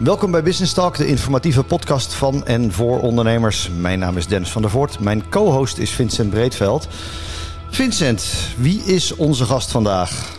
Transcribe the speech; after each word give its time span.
Welkom 0.00 0.30
bij 0.30 0.42
Business 0.42 0.72
Talk, 0.72 0.96
de 0.96 1.06
informatieve 1.06 1.64
podcast 1.64 2.14
van 2.14 2.46
en 2.46 2.72
voor 2.72 3.00
ondernemers. 3.00 3.68
Mijn 3.68 3.98
naam 3.98 4.16
is 4.16 4.26
Dennis 4.26 4.50
van 4.50 4.62
der 4.62 4.70
Voort. 4.70 5.00
Mijn 5.00 5.28
co-host 5.28 5.78
is 5.78 5.90
Vincent 5.90 6.30
Breedveld. 6.30 6.88
Vincent, 7.70 8.24
wie 8.56 8.82
is 8.82 9.16
onze 9.16 9.44
gast 9.44 9.70
vandaag? 9.70 10.38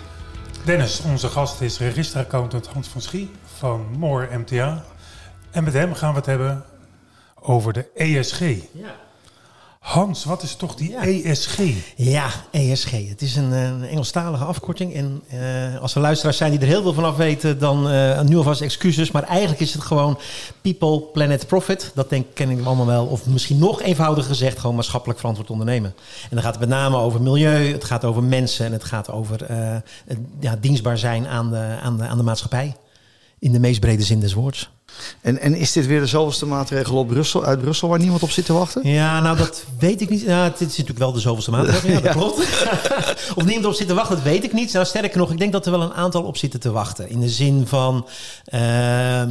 Dennis, 0.65 1.01
onze 1.01 1.27
gast 1.27 1.61
is 1.61 1.79
registeraccountant 1.79 2.67
Hans 2.67 2.87
van 2.87 3.01
Schie 3.01 3.31
van 3.57 3.85
Moor 3.97 4.29
MTA. 4.31 4.83
En 5.51 5.63
met 5.63 5.73
hem 5.73 5.93
gaan 5.93 6.11
we 6.11 6.17
het 6.17 6.25
hebben 6.25 6.63
over 7.39 7.73
de 7.73 7.85
ESG. 7.95 8.39
Ja. 8.71 8.95
Hans, 9.91 10.25
wat 10.25 10.43
is 10.43 10.55
toch 10.55 10.75
die 10.75 10.95
ESG? 10.95 11.59
Ja, 11.95 12.29
ESG. 12.51 12.91
Het 12.91 13.21
is 13.21 13.35
een, 13.35 13.51
een 13.51 13.83
Engelstalige 13.83 14.43
afkorting. 14.43 14.93
En 14.93 15.21
uh, 15.33 15.81
als 15.81 15.95
er 15.95 16.01
luisteraars 16.01 16.37
zijn 16.37 16.51
die 16.51 16.59
er 16.59 16.67
heel 16.67 16.81
veel 16.81 16.93
van 16.93 17.03
af 17.03 17.15
weten, 17.15 17.59
dan 17.59 17.91
uh, 17.91 18.21
nu 18.21 18.37
alvast 18.37 18.61
excuses. 18.61 19.11
Maar 19.11 19.23
eigenlijk 19.23 19.61
is 19.61 19.73
het 19.73 19.83
gewoon 19.83 20.19
People, 20.61 20.99
Planet, 20.99 21.47
Profit. 21.47 21.91
Dat 21.95 22.09
denk, 22.09 22.25
ken 22.33 22.49
ik 22.49 22.65
allemaal 22.65 22.85
wel. 22.85 23.05
Of 23.05 23.25
misschien 23.25 23.57
nog 23.57 23.81
eenvoudiger 23.81 24.29
gezegd, 24.29 24.59
gewoon 24.59 24.75
maatschappelijk 24.75 25.19
verantwoord 25.19 25.49
ondernemen. 25.49 25.93
En 26.21 26.29
dan 26.29 26.41
gaat 26.41 26.51
het 26.51 26.59
met 26.59 26.69
name 26.69 26.97
over 26.97 27.21
milieu, 27.21 27.71
het 27.71 27.83
gaat 27.83 28.05
over 28.05 28.23
mensen 28.23 28.65
en 28.65 28.71
het 28.71 28.83
gaat 28.83 29.11
over 29.11 29.51
uh, 29.51 29.75
ja, 30.39 30.55
dienstbaar 30.61 30.97
zijn 30.97 31.27
aan 31.27 31.49
de, 31.49 31.77
aan, 31.81 31.97
de, 31.97 32.03
aan 32.03 32.17
de 32.17 32.23
maatschappij. 32.23 32.75
In 33.39 33.51
de 33.51 33.59
meest 33.59 33.79
brede 33.79 34.03
zin 34.03 34.19
des 34.19 34.33
woords. 34.33 34.69
En, 35.21 35.39
en 35.39 35.55
is 35.55 35.71
dit 35.71 35.85
weer 35.85 35.99
de 35.99 36.05
zoveelste 36.05 36.45
maatregel 36.45 36.97
op 36.97 37.07
Brussel, 37.07 37.45
uit 37.45 37.61
Brussel 37.61 37.89
waar 37.89 37.99
niemand 37.99 38.23
op 38.23 38.29
zit 38.29 38.45
te 38.45 38.53
wachten? 38.53 38.87
Ja, 38.87 39.19
nou 39.19 39.37
dat 39.37 39.63
weet 39.79 40.01
ik 40.01 40.09
niet. 40.09 40.25
Nou, 40.25 40.43
het 40.43 40.61
is 40.61 40.67
natuurlijk 40.67 40.99
wel 40.99 41.11
de 41.11 41.19
zoveelste 41.19 41.51
maatregel, 41.51 41.89
ja, 41.89 41.99
dat 41.99 42.11
klopt. 42.17 42.37
of 43.35 43.43
niemand 43.43 43.65
op 43.65 43.73
zit 43.73 43.87
te 43.87 43.93
wachten, 43.93 44.15
dat 44.15 44.23
weet 44.25 44.43
ik 44.43 44.53
niet. 44.53 44.73
Nou, 44.73 44.85
sterker 44.85 45.17
nog, 45.17 45.31
ik 45.31 45.37
denk 45.37 45.51
dat 45.51 45.65
er 45.65 45.71
wel 45.71 45.81
een 45.81 45.93
aantal 45.93 46.23
op 46.23 46.37
zitten 46.37 46.59
te 46.59 46.71
wachten. 46.71 47.09
In 47.09 47.19
de 47.19 47.29
zin 47.29 47.67
van 47.67 48.07
uh, 48.53 49.23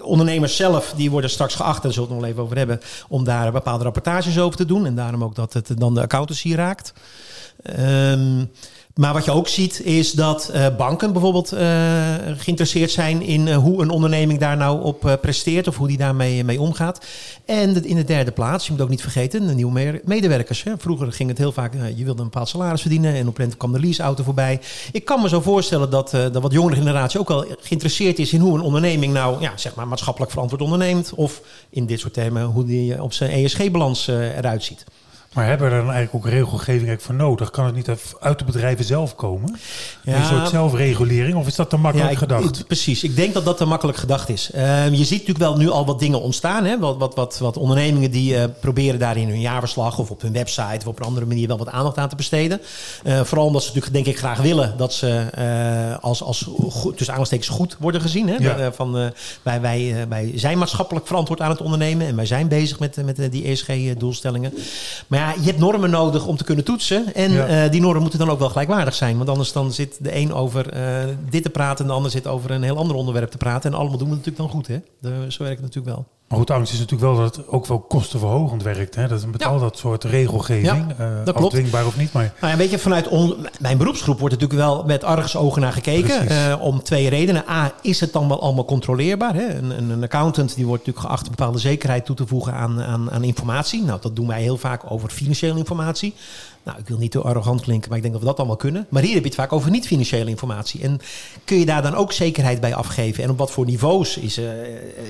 ondernemers 0.00 0.56
zelf, 0.56 0.92
die 0.96 1.10
worden 1.10 1.30
straks 1.30 1.54
geacht, 1.54 1.76
en 1.76 1.82
daar 1.82 1.92
zullen 1.92 2.08
we 2.08 2.14
het 2.14 2.22
nog 2.22 2.30
even 2.30 2.42
over 2.42 2.56
hebben, 2.56 2.80
om 3.08 3.24
daar 3.24 3.52
bepaalde 3.52 3.84
rapportages 3.84 4.38
over 4.38 4.56
te 4.56 4.64
doen. 4.64 4.86
En 4.86 4.94
daarom 4.94 5.24
ook 5.24 5.34
dat 5.34 5.52
het 5.52 5.70
dan 5.76 5.94
de 5.94 6.00
accountancy 6.00 6.54
raakt. 6.54 6.92
Um, 7.78 8.50
maar 8.98 9.12
wat 9.12 9.24
je 9.24 9.30
ook 9.30 9.48
ziet 9.48 9.80
is 9.84 10.12
dat 10.12 10.50
uh, 10.54 10.66
banken 10.76 11.12
bijvoorbeeld 11.12 11.52
uh, 11.52 11.60
geïnteresseerd 12.36 12.90
zijn 12.90 13.22
in 13.22 13.46
uh, 13.46 13.56
hoe 13.56 13.82
een 13.82 13.90
onderneming 13.90 14.38
daar 14.38 14.56
nou 14.56 14.82
op 14.82 15.18
presteert 15.20 15.68
of 15.68 15.76
hoe 15.76 15.88
die 15.88 15.96
daarmee 15.96 16.44
mee 16.44 16.60
omgaat. 16.60 17.06
En 17.44 17.84
in 17.84 17.96
de 17.96 18.04
derde 18.04 18.30
plaats, 18.30 18.66
je 18.66 18.72
moet 18.72 18.80
ook 18.80 18.88
niet 18.88 19.00
vergeten, 19.00 19.46
de 19.46 19.54
nieuwe 19.54 20.00
medewerkers. 20.04 20.62
Hè. 20.62 20.72
Vroeger 20.78 21.12
ging 21.12 21.28
het 21.28 21.38
heel 21.38 21.52
vaak, 21.52 21.72
je 21.96 22.04
wilde 22.04 22.22
een 22.22 22.28
bepaald 22.28 22.48
salaris 22.48 22.80
verdienen 22.80 23.14
en 23.14 23.28
op 23.28 23.38
een 23.38 23.56
kwam 23.56 23.72
de 23.72 23.80
leaseauto 23.80 24.22
voorbij. 24.22 24.60
Ik 24.92 25.04
kan 25.04 25.22
me 25.22 25.28
zo 25.28 25.40
voorstellen 25.40 25.90
dat 25.90 26.10
de 26.10 26.40
wat 26.40 26.52
jongere 26.52 26.76
generatie 26.76 27.20
ook 27.20 27.28
wel 27.28 27.44
geïnteresseerd 27.60 28.18
is 28.18 28.32
in 28.32 28.40
hoe 28.40 28.54
een 28.54 28.64
onderneming 28.64 29.12
nou 29.12 29.40
ja, 29.40 29.52
zeg 29.56 29.74
maar 29.74 29.88
maatschappelijk 29.88 30.30
verantwoord 30.30 30.62
onderneemt. 30.62 31.12
Of 31.14 31.40
in 31.70 31.86
dit 31.86 32.00
soort 32.00 32.12
thema's 32.12 32.52
hoe 32.52 32.64
die 32.64 33.02
op 33.02 33.12
zijn 33.12 33.30
ESG-balans 33.30 34.06
eruit 34.06 34.64
ziet. 34.64 34.84
Maar 35.32 35.46
hebben 35.46 35.68
we 35.68 35.74
er 35.74 35.80
dan 35.82 35.92
eigenlijk 35.92 36.26
ook 36.26 36.32
regelgeving 36.32 37.02
voor 37.02 37.14
nodig? 37.14 37.50
Kan 37.50 37.64
het 37.64 37.74
niet 37.74 37.90
uit 38.20 38.38
de 38.38 38.44
bedrijven 38.44 38.84
zelf 38.84 39.14
komen? 39.14 39.58
Ja, 40.02 40.16
een 40.16 40.24
soort 40.24 40.48
zelfregulering? 40.48 41.36
Of 41.36 41.46
is 41.46 41.54
dat 41.54 41.70
te 41.70 41.76
makkelijk 41.76 42.10
ja, 42.10 42.18
gedacht? 42.18 42.66
precies, 42.66 43.04
ik 43.04 43.16
denk 43.16 43.34
dat 43.34 43.44
dat 43.44 43.56
te 43.56 43.64
makkelijk 43.64 43.98
gedacht 43.98 44.28
is. 44.28 44.50
Uh, 44.54 44.90
je 44.90 45.04
ziet 45.04 45.10
natuurlijk 45.10 45.38
wel 45.38 45.56
nu 45.56 45.70
al 45.70 45.86
wat 45.86 45.98
dingen 45.98 46.20
ontstaan. 46.20 46.64
Hè? 46.64 46.78
Wat, 46.78 46.96
wat, 46.96 47.14
wat, 47.14 47.38
wat 47.38 47.56
ondernemingen 47.56 48.10
die 48.10 48.34
uh, 48.34 48.44
proberen 48.60 48.98
daar 48.98 49.16
in 49.16 49.28
hun 49.28 49.40
jaarverslag... 49.40 49.98
of 49.98 50.10
op 50.10 50.22
hun 50.22 50.32
website 50.32 50.78
of 50.78 50.86
op 50.86 51.00
een 51.00 51.06
andere 51.06 51.26
manier 51.26 51.48
wel 51.48 51.58
wat 51.58 51.68
aandacht 51.68 51.98
aan 51.98 52.08
te 52.08 52.16
besteden. 52.16 52.60
Uh, 53.04 53.20
vooral 53.20 53.46
omdat 53.46 53.62
ze 53.62 53.68
natuurlijk 53.68 53.94
denk 53.94 54.06
ik 54.06 54.18
graag 54.18 54.40
willen... 54.40 54.74
dat 54.76 54.92
ze 54.92 55.96
als, 56.00 56.22
als 56.22 56.50
goed, 56.70 56.96
tussen 56.96 57.14
aanstekens 57.14 57.48
goed 57.48 57.76
worden 57.78 58.00
gezien. 58.00 58.28
Hè? 58.28 58.36
Ja. 58.36 58.72
van, 58.72 59.12
wij, 59.42 59.60
wij, 59.60 60.06
wij 60.08 60.32
zijn 60.34 60.58
maatschappelijk 60.58 61.06
verantwoord 61.06 61.40
aan 61.40 61.50
het 61.50 61.60
ondernemen... 61.60 62.06
en 62.06 62.16
wij 62.16 62.26
zijn 62.26 62.48
bezig 62.48 62.78
met, 62.78 63.04
met 63.04 63.32
die 63.32 63.44
ESG-doelstellingen. 63.44 64.52
Maar 65.06 65.17
ja, 65.18 65.32
je 65.32 65.46
hebt 65.46 65.58
normen 65.58 65.90
nodig 65.90 66.26
om 66.26 66.36
te 66.36 66.44
kunnen 66.44 66.64
toetsen. 66.64 67.14
En 67.14 67.32
uh, 67.32 67.70
die 67.70 67.80
normen 67.80 68.00
moeten 68.00 68.18
dan 68.18 68.30
ook 68.30 68.38
wel 68.38 68.48
gelijkwaardig 68.48 68.94
zijn. 68.94 69.16
Want 69.16 69.28
anders 69.28 69.52
dan 69.52 69.72
zit 69.72 69.98
de 70.00 70.16
een 70.16 70.32
over 70.32 70.76
uh, 70.76 71.14
dit 71.30 71.42
te 71.42 71.50
praten... 71.50 71.84
en 71.84 71.90
de 71.90 71.96
ander 71.96 72.10
zit 72.10 72.26
over 72.26 72.50
een 72.50 72.62
heel 72.62 72.76
ander 72.76 72.96
onderwerp 72.96 73.30
te 73.30 73.36
praten. 73.36 73.72
En 73.72 73.78
allemaal 73.78 73.98
doen 73.98 74.08
we 74.08 74.14
het 74.14 74.24
natuurlijk 74.24 74.52
dan 74.52 74.62
goed. 74.62 74.66
Hè? 74.66 74.80
De, 75.00 75.32
zo 75.32 75.42
werkt 75.42 75.60
het 75.60 75.74
natuurlijk 75.74 75.96
wel. 75.96 76.06
Maar 76.28 76.38
goed, 76.38 76.50
angst 76.50 76.72
is 76.72 76.78
natuurlijk 76.78 77.10
wel 77.10 77.16
dat 77.24 77.36
het 77.36 77.48
ook 77.48 77.66
wel 77.66 77.78
kostenverhogend 77.78 78.62
werkt. 78.62 78.94
Hè? 78.94 79.08
Dat 79.08 79.18
is 79.18 79.26
met 79.26 79.40
ja. 79.40 79.46
al 79.46 79.58
dat 79.58 79.78
soort 79.78 80.04
regelgeving, 80.04 80.94
ja, 80.98 81.06
uh, 81.06 81.24
dat 81.24 81.34
afdwingbaar 81.34 81.86
of 81.86 81.96
niet. 81.96 82.12
Maar... 82.12 82.32
Nou 82.40 82.52
ja, 82.52 82.58
weet 82.58 82.70
je, 82.70 82.78
vanuit 82.78 83.10
mijn 83.60 83.78
beroepsgroep 83.78 84.18
wordt 84.18 84.34
natuurlijk 84.34 84.60
wel 84.60 84.84
met 84.84 85.04
argusogen 85.04 85.62
naar 85.62 85.72
gekeken. 85.72 86.32
Uh, 86.32 86.54
om 86.60 86.82
twee 86.82 87.08
redenen. 87.08 87.44
A, 87.48 87.72
is 87.82 88.00
het 88.00 88.12
dan 88.12 88.28
wel 88.28 88.42
allemaal 88.42 88.64
controleerbaar? 88.64 89.34
Hè? 89.34 89.54
Een, 89.54 89.90
een, 89.90 90.02
accountant 90.02 90.54
die 90.54 90.66
wordt 90.66 90.86
natuurlijk 90.86 91.06
geacht 91.06 91.26
een 91.26 91.34
bepaalde 91.36 91.58
zekerheid 91.58 92.04
toe 92.04 92.16
te 92.16 92.26
voegen 92.26 92.52
aan, 92.52 92.82
aan, 92.82 93.10
aan 93.10 93.24
informatie. 93.24 93.82
Nou, 93.82 94.00
dat 94.00 94.16
doen 94.16 94.26
wij 94.26 94.42
heel 94.42 94.56
vaak 94.56 94.90
over 94.90 95.10
financiële 95.10 95.58
informatie. 95.58 96.14
Nou, 96.68 96.80
ik 96.80 96.88
wil 96.88 96.98
niet 96.98 97.10
te 97.10 97.20
arrogant 97.20 97.60
klinken, 97.60 97.88
maar 97.88 97.96
ik 97.96 98.02
denk 98.02 98.14
dat 98.14 98.22
we 98.22 98.28
dat 98.28 98.38
allemaal 98.38 98.56
kunnen. 98.56 98.86
Maar 98.88 99.02
hier 99.02 99.14
heb 99.14 99.22
je 99.22 99.28
het 99.28 99.38
vaak 99.38 99.52
over 99.52 99.70
niet-financiële 99.70 100.30
informatie. 100.30 100.82
En 100.82 101.00
kun 101.44 101.58
je 101.58 101.66
daar 101.66 101.82
dan 101.82 101.94
ook 101.94 102.12
zekerheid 102.12 102.60
bij 102.60 102.74
afgeven? 102.74 103.24
En 103.24 103.30
op 103.30 103.38
wat 103.38 103.50
voor 103.50 103.64
niveaus? 103.64 104.16
Is, 104.16 104.38
uh, 104.38 104.44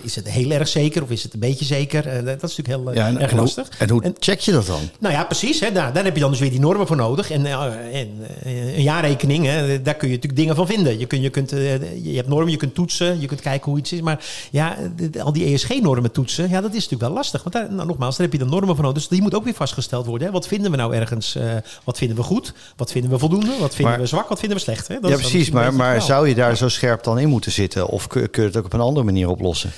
is 0.03 0.17
het 0.17 0.29
heel 0.29 0.51
erg 0.51 0.69
zeker 0.69 1.03
of 1.03 1.11
is 1.11 1.23
het 1.23 1.35
een 1.35 1.41
beetje 1.41 1.65
zeker? 1.65 2.07
Uh, 2.07 2.13
dat 2.13 2.43
is 2.43 2.57
natuurlijk 2.57 2.69
heel 2.69 2.95
ja, 2.95 3.07
en, 3.07 3.21
erg 3.21 3.33
lastig. 3.33 3.69
En 3.79 3.91
hoe, 3.91 4.03
en 4.03 4.15
check 4.19 4.41
je 4.41 4.53
dat 4.53 4.67
dan? 4.67 4.81
Nou 4.99 5.15
ja, 5.15 5.25
precies. 5.25 5.61
Hè, 5.61 5.73
daar, 5.73 5.93
daar 5.93 6.05
heb 6.05 6.15
je 6.15 6.21
dan 6.21 6.31
dus 6.31 6.41
weer 6.41 6.51
die 6.51 6.61
normen 6.61 6.87
voor 6.87 6.97
nodig. 6.97 7.31
En, 7.31 7.47
en 7.93 8.09
een 8.45 8.83
jaarrekening, 8.83 9.47
hè, 9.47 9.83
daar 9.83 9.95
kun 9.95 10.09
je 10.09 10.15
natuurlijk 10.15 10.41
dingen 10.41 10.57
van 10.57 10.67
vinden. 10.67 10.99
Je, 10.99 11.07
kun, 11.07 11.21
je, 11.21 11.31
kunt, 11.31 11.51
je 11.51 12.13
hebt 12.15 12.29
normen, 12.29 12.51
je 12.51 12.57
kunt 12.57 12.75
toetsen, 12.75 13.21
je 13.21 13.27
kunt 13.27 13.41
kijken 13.41 13.71
hoe 13.71 13.79
iets 13.81 13.93
is. 13.93 14.01
Maar 14.01 14.25
ja, 14.51 14.77
al 15.19 15.33
die 15.33 15.55
ESG-normen 15.55 16.13
toetsen, 16.13 16.49
ja, 16.49 16.61
dat 16.61 16.71
is 16.71 16.83
natuurlijk 16.83 17.03
wel 17.03 17.13
lastig. 17.13 17.43
Want 17.43 17.55
daar, 17.55 17.73
nou, 17.73 17.87
nogmaals, 17.87 18.17
daar 18.17 18.27
heb 18.27 18.35
je 18.35 18.45
dan 18.45 18.51
normen 18.51 18.75
voor 18.75 18.85
nodig. 18.85 18.99
Dus 18.99 19.09
die 19.09 19.23
moet 19.23 19.35
ook 19.35 19.45
weer 19.45 19.55
vastgesteld 19.55 20.07
worden. 20.07 20.27
Hè. 20.27 20.33
Wat 20.33 20.47
vinden 20.47 20.71
we 20.71 20.77
nou 20.77 20.95
ergens? 20.95 21.37
Wat 21.85 21.99
vinden 21.99 22.17
we 22.17 22.23
goed? 22.23 22.53
Wat 22.77 22.93
vinden 22.93 23.11
we 23.11 23.19
voldoende? 23.19 23.57
Wat 23.61 23.75
vinden 23.75 23.99
we 23.99 24.07
zwak? 24.07 24.29
Wat 24.29 24.39
vinden 24.39 24.57
we 24.59 24.63
slecht? 24.63 24.89
Hè? 24.89 25.01
Dat 25.01 25.11
ja, 25.11 25.17
precies. 25.17 25.51
Maar, 25.51 25.75
maar 25.75 26.03
zou 26.03 26.29
je 26.29 26.35
daar 26.35 26.57
zo 26.57 26.69
scherp 26.69 27.03
dan 27.03 27.19
in 27.19 27.29
moeten 27.29 27.53
zitten? 27.53 27.87
Of 27.87 28.07
kun, 28.07 28.31
kun 28.31 28.43
je 28.43 28.49
het 28.49 28.59
ook 28.59 28.65
op 28.65 28.73
een 28.73 28.81
andere 28.81 29.05
manier 29.05 29.29
oplossen? 29.29 29.71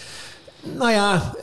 Nou 0.63 0.91
ja, 0.91 1.35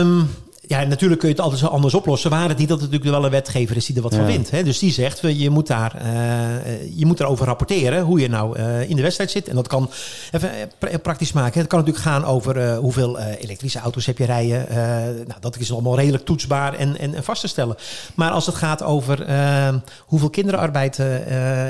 um, 0.00 0.30
ja, 0.70 0.84
natuurlijk 0.84 1.20
kun 1.20 1.28
je 1.28 1.34
het 1.34 1.44
altijd 1.44 1.60
zo 1.60 1.66
anders 1.66 1.94
oplossen. 1.94 2.30
Waar 2.30 2.48
het 2.48 2.58
niet 2.58 2.68
dat 2.68 2.80
het 2.80 2.90
natuurlijk 2.90 3.16
wel 3.16 3.24
een 3.24 3.30
wetgever 3.30 3.76
is 3.76 3.86
die 3.86 3.96
er 3.96 4.02
wat 4.02 4.14
van. 4.14 4.44
Hè? 4.50 4.62
Dus 4.62 4.78
die 4.78 4.92
zegt, 4.92 5.20
je 5.20 5.50
moet, 5.50 5.66
daar, 5.66 6.02
uh, 6.02 6.98
je 6.98 7.06
moet 7.06 7.20
erover 7.20 7.46
rapporteren 7.46 8.02
hoe 8.02 8.20
je 8.20 8.28
nou 8.28 8.58
uh, 8.58 8.90
in 8.90 8.96
de 8.96 9.02
wedstrijd 9.02 9.30
zit. 9.30 9.48
En 9.48 9.54
dat 9.54 9.68
kan, 9.68 9.90
even 10.30 10.50
praktisch 11.02 11.32
maken, 11.32 11.60
het 11.60 11.68
kan 11.68 11.78
natuurlijk 11.78 12.06
gaan 12.06 12.24
over 12.24 12.56
uh, 12.56 12.78
hoeveel 12.78 13.18
elektrische 13.18 13.78
auto's 13.78 14.06
heb 14.06 14.18
je 14.18 14.24
rijden. 14.24 14.66
nou, 15.26 15.40
dat 15.40 15.58
is 15.58 15.72
allemaal 15.72 15.96
redelijk 15.96 16.24
toetsbaar 16.24 16.74
en, 16.74 16.98
en, 16.98 17.14
en, 17.14 17.24
vast 17.24 17.40
te 17.40 17.48
stellen. 17.48 17.76
Maar 18.14 18.30
als 18.30 18.46
het 18.46 18.54
gaat 18.54 18.82
over 18.82 19.26
hoeveel 20.06 20.30
kinderarbeid 20.30 20.98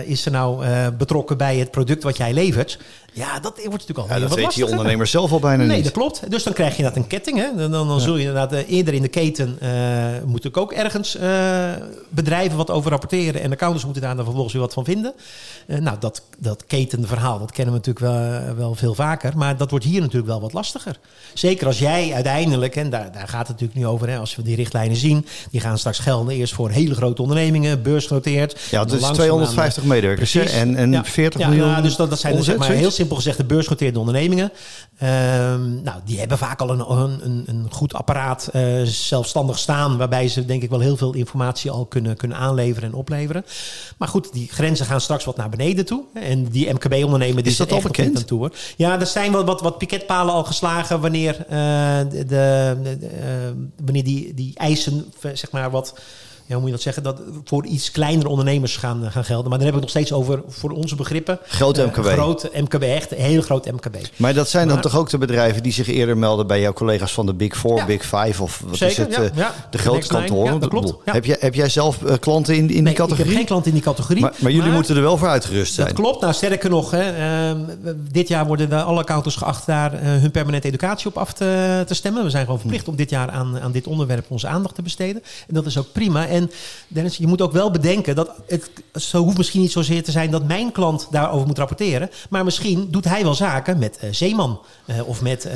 is 0.05 0.27
er 0.27 0.33
nou 0.33 0.65
betrokken 0.91 1.37
bij 1.37 1.57
het 1.57 1.71
product 1.71 2.03
wat 2.03 2.17
jij 2.17 2.33
levert. 2.33 2.79
Ja, 3.13 3.41
dat 3.41 3.53
wordt 3.57 3.73
natuurlijk 3.73 3.99
al 3.99 4.09
ja, 4.09 4.19
dat 4.19 4.35
weet 4.35 4.55
je 4.55 4.67
ondernemer 4.67 5.07
zelf 5.07 5.33
al 5.33 5.39
bijna 5.39 5.63
niet. 5.63 5.73
Nee, 5.73 5.83
dat 5.83 5.93
klopt. 5.93 6.31
Dus 6.31 6.43
dan 6.43 6.53
krijg 6.53 6.77
je 6.77 6.83
dat 6.83 6.97
een 6.97 7.07
ketting. 7.07 7.39
Hè? 7.39 7.57
Dan, 7.57 7.71
dan, 7.71 7.89
dan 7.89 8.01
zul 8.01 8.17
je 8.17 8.27
inderdaad 8.27 8.53
uh, 8.53 8.71
eerder 8.71 8.95
in 8.95 9.03
de 9.03 9.09
keten 9.09 9.59
uh, 9.63 9.69
moet 10.25 10.45
ik 10.45 10.57
ook 10.57 10.73
ergens 10.73 11.17
uh, 11.17 11.71
bedrijven 12.09 12.57
wat 12.57 12.71
over 12.71 12.91
rapporteren. 12.91 13.41
En 13.41 13.47
de 13.47 13.53
accountants 13.53 13.85
moeten 13.85 14.03
daar 14.03 14.15
dan 14.15 14.25
vervolgens 14.25 14.53
weer 14.55 14.63
wat 14.63 14.73
van 14.73 14.85
vinden. 14.85 15.13
nou, 15.67 15.97
dat, 16.01 16.23
dat 16.39 16.65
ketenverhaal, 16.67 17.39
dat 17.39 17.53
kennen 17.53 17.75
we 17.75 17.81
natuurlijk 17.87 18.15
wel, 18.15 18.55
wel 18.55 18.75
veel 18.75 18.95
vaker. 18.95 19.37
Maar 19.37 19.57
dat 19.57 19.71
wordt 19.71 19.85
hier 19.85 20.01
natuurlijk 20.01 20.29
wel 20.29 20.41
wat 20.41 20.53
lastiger. 20.53 20.99
Zeker 21.35 21.67
als 21.67 21.79
jij 21.79 22.13
uiteindelijk, 22.15 22.77
en 22.77 22.91
daar, 22.91 23.13
daar 23.13 23.29
gaat 23.29 23.49
het 23.49 23.61
natuurlijk 23.61 23.79
nu 23.79 23.87
over, 23.87 24.09
hè, 24.09 24.19
als 24.19 24.37
we 24.37 24.43
die 24.43 24.57
richtlijnen 24.57 24.97
zien, 24.97 25.27
die 25.51 25.61
gaan 25.61 25.79
straks 25.79 25.99
gelden 25.99 26.35
eerst 26.35 26.55
voor 26.55 26.71
hele 26.71 26.95
grote 26.95 27.23
ondernemingen, 27.23 27.83
beursgenoteerd. 27.83 28.61
Ja, 28.71 28.87
is 28.87 29.03
250 29.03 29.85
medewerkers 29.85 30.35
en, 30.35 30.77
en 30.77 30.93
ja. 30.93 31.05
40 31.05 31.41
ja, 31.41 31.49
miljoen. 31.49 31.69
Ja, 31.69 31.81
dus 31.81 31.97
dat, 31.97 32.11
dat 32.11 32.21
zijn 32.21 32.37
dus 32.37 32.45
zeg 32.45 32.57
maar 32.57 32.71
heel 32.71 32.91
simpel 33.01 33.17
gezegd 33.17 33.37
de 33.37 33.45
beursgenoteerde 33.45 33.99
ondernemingen. 33.99 34.53
Um, 35.03 35.83
nou, 35.83 36.01
die 36.05 36.19
hebben 36.19 36.39
vaak 36.39 36.61
al 36.61 36.71
een, 36.71 36.91
een, 37.25 37.43
een 37.47 37.67
goed 37.71 37.95
apparaat 37.95 38.51
uh, 38.53 38.83
zelfstandig 38.83 39.59
staan, 39.59 39.97
waarbij 39.97 40.29
ze 40.29 40.45
denk 40.45 40.63
ik 40.63 40.71
wel 40.71 40.81
heel 40.81 40.97
veel 40.97 41.15
informatie 41.15 41.71
al 41.71 41.87
kunnen, 41.87 42.17
kunnen 42.17 42.37
aanleveren 42.37 42.89
en 42.89 42.95
opleveren. 42.95 43.45
Maar 43.99 44.09
goed, 44.09 44.33
die 44.33 44.49
grenzen 44.49 44.87
gaan 44.87 45.01
straks 45.01 45.25
wat 45.25 45.37
naar 45.37 45.49
beneden 45.49 45.85
toe. 45.85 46.05
En 46.15 46.45
die 46.45 46.73
MKB-ondernemer 46.73 47.43
die 47.43 47.53
is 47.53 47.59
dat 47.59 47.73
al 47.73 47.81
bekend 47.81 48.17
aan 48.17 48.25
toe. 48.25 48.53
Ja, 48.77 49.01
er 49.01 49.07
zijn 49.07 49.33
wel 49.33 49.45
wat, 49.45 49.61
wat 49.61 49.79
piketpalen 49.79 50.35
al 50.35 50.45
geslagen 50.45 51.01
wanneer, 51.01 51.37
uh, 51.51 51.99
de, 52.11 52.25
de, 52.25 52.77
de 52.83 52.99
uh, 53.01 53.85
wanneer 53.85 54.05
die, 54.05 54.35
die 54.35 54.53
eisen 54.57 55.13
zeg 55.21 55.51
maar 55.51 55.71
wat 55.71 55.95
ja, 56.51 56.57
hoe 56.57 56.65
moet 56.65 56.79
je 56.79 56.85
dat 56.85 56.95
zeggen, 56.95 57.03
dat 57.03 57.21
voor 57.45 57.67
iets 57.67 57.91
kleinere 57.91 58.29
ondernemers 58.29 58.77
gaan, 58.77 59.11
gaan 59.11 59.25
gelden. 59.25 59.49
Maar 59.49 59.59
dan 59.59 59.67
heb 59.67 59.77
ik 59.77 59.81
nog 59.81 59.91
steeds 59.91 60.13
over 60.13 60.43
voor 60.49 60.71
onze 60.71 60.95
begrippen. 60.95 61.39
Grote 61.43 61.87
MKB. 61.87 62.07
Uh, 62.07 62.13
grote 62.13 62.51
MKB, 62.55 62.83
echt 62.83 63.13
een 63.13 63.19
heel 63.19 63.43
groot 63.43 63.71
MKB. 63.71 63.97
Maar 64.17 64.35
dat 64.35 64.49
zijn 64.49 64.69
dan 64.69 64.81
toch 64.81 64.97
ook 64.97 65.11
de 65.11 65.19
bedrijven 65.19 65.63
die 65.63 65.73
zich 65.73 65.89
eerder 65.89 66.19
melden 66.19 66.47
bij 66.47 66.61
jouw 66.61 66.73
collega's 66.73 67.13
van 67.13 67.27
de 67.27 67.35
Big 67.35 67.57
Four, 67.57 67.85
Big 67.87 68.03
Five 68.03 68.43
of 68.43 68.63
wat 68.67 68.77
Zeker, 68.77 69.09
is 69.09 69.17
het? 69.17 69.33
Ja, 69.35 69.55
de 69.71 69.79
grote 69.79 70.07
kantoren. 70.07 70.61
dat 70.61 70.69
klopt. 70.69 70.95
Heb, 71.05 71.25
jij, 71.25 71.37
heb 71.41 71.55
jij 71.55 71.69
zelf 71.69 71.99
klanten 72.21 72.55
in, 72.55 72.61
in 72.61 72.67
nee, 72.67 72.83
die 72.83 72.93
categorie? 72.93 73.19
Ik 73.19 73.27
heb 73.27 73.37
geen 73.37 73.47
klanten 73.47 73.69
in 73.69 73.77
die 73.77 73.87
categorie. 73.87 74.23
Maar, 74.23 74.35
maar 74.39 74.53
jullie 74.53 74.73
moeten 74.73 74.97
er 74.97 75.03
wel 75.03 75.17
voor 75.17 75.29
uitgerust 75.29 75.75
zijn. 75.75 75.87
Dat 75.87 75.97
klopt. 75.97 76.21
Nou, 76.21 76.33
sterker 76.33 76.71
nog, 76.71 76.91
hè, 76.91 77.53
uh, 77.53 77.61
dit 78.11 78.29
jaar 78.29 78.47
worden 78.47 78.85
alle 78.85 79.01
accountants 79.01 79.37
geacht 79.37 79.67
daar 79.67 79.93
hun 80.03 80.31
permanente 80.31 80.69
educatie 80.69 81.07
op 81.07 81.19
af 81.19 81.33
te, 81.33 81.83
te, 81.87 81.95
stemmen. 81.95 82.25
We 82.25 82.31
zijn 82.31 82.45
gewoon 82.45 82.61
verplicht 82.61 82.89
om 82.89 82.97
dit 82.97 83.11
jaar 83.11 83.31
aan, 83.31 83.61
aan 83.61 83.73
dit 83.73 83.87
onderwerp 83.87 84.25
onze 84.29 84.47
aandacht 84.47 84.75
te 84.75 84.83
besteden. 84.83 85.23
En 85.49 85.55
dat 85.55 85.67
is 85.67 85.79
ook 85.79 85.93
prima. 85.93 86.27
En 86.27 86.40
Dennis, 86.89 87.17
je 87.17 87.27
moet 87.27 87.41
ook 87.41 87.53
wel 87.53 87.71
bedenken 87.71 88.15
dat 88.15 88.31
het 88.47 88.71
zo 88.95 89.23
hoeft 89.23 89.37
misschien 89.37 89.61
niet 89.61 89.73
zozeer 89.73 90.03
te 90.03 90.11
zijn 90.11 90.31
dat 90.31 90.45
mijn 90.45 90.73
klant 90.73 91.09
daarover 91.11 91.47
moet 91.47 91.59
rapporteren. 91.59 92.11
Maar 92.31 92.45
misschien 92.45 92.89
doet 92.91 93.05
hij 93.05 93.23
wel 93.23 93.35
zaken 93.35 93.79
met 93.79 93.99
uh, 94.05 94.11
Zeeman 94.13 94.61
of 95.05 95.23
met 95.23 95.49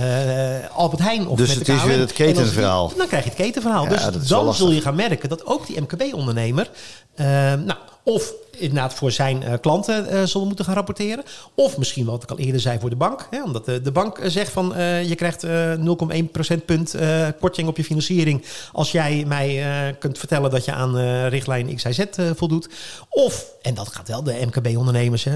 Albert 0.74 1.02
Heijn. 1.02 1.28
Of 1.28 1.36
dus 1.38 1.48
met 1.48 1.56
het 1.56 1.66
de 1.66 1.72
is 1.72 1.82
weer 1.82 1.98
het 1.98 2.12
ketenverhaal. 2.12 2.88
Dan, 2.88 2.98
dan 2.98 3.06
krijg 3.06 3.24
je 3.24 3.30
het 3.30 3.38
ketenverhaal. 3.38 3.84
Ja, 3.84 4.10
dus 4.10 4.26
dan 4.28 4.54
zul 4.54 4.70
je 4.70 4.80
gaan 4.80 4.94
merken 4.94 5.28
dat 5.28 5.46
ook 5.46 5.66
die 5.66 5.80
MKB-ondernemer. 5.80 6.70
nou, 7.16 7.76
of 8.04 8.32
inderdaad 8.58 8.94
voor 8.94 9.10
zijn 9.10 9.42
uh, 9.42 9.52
klanten 9.60 10.12
uh, 10.12 10.22
zullen 10.22 10.46
moeten 10.46 10.64
gaan 10.64 10.74
rapporteren. 10.74 11.24
Of 11.54 11.78
misschien 11.78 12.04
wat 12.04 12.22
ik 12.22 12.30
al 12.30 12.38
eerder 12.38 12.60
zei 12.60 12.78
voor 12.78 12.90
de 12.90 12.96
bank. 12.96 13.26
Hè, 13.30 13.42
omdat 13.42 13.64
de, 13.64 13.80
de 13.80 13.92
bank 13.92 14.20
zegt 14.24 14.52
van 14.52 14.72
je 15.06 15.14
krijgt 15.14 15.46
0,1 15.46 16.30
procentpunt 16.32 16.94
korting 17.40 17.68
op 17.68 17.76
je 17.76 17.84
financiering. 17.84 18.44
Als 18.72 18.92
jij 18.92 19.24
mij 19.26 19.64
kunt 19.98 20.18
vertellen 20.18 20.50
dat 20.50 20.64
je 20.64 20.72
aan 20.72 20.98
richtlijn 21.28 21.74
XIZ 21.74 22.04
voldoet. 22.34 22.68
Of, 23.08 23.46
en 23.62 23.74
dat 23.74 23.88
gaat 23.88 24.08
wel 24.08 24.22
de 24.22 24.46
MKB-ondernemers 24.46 25.26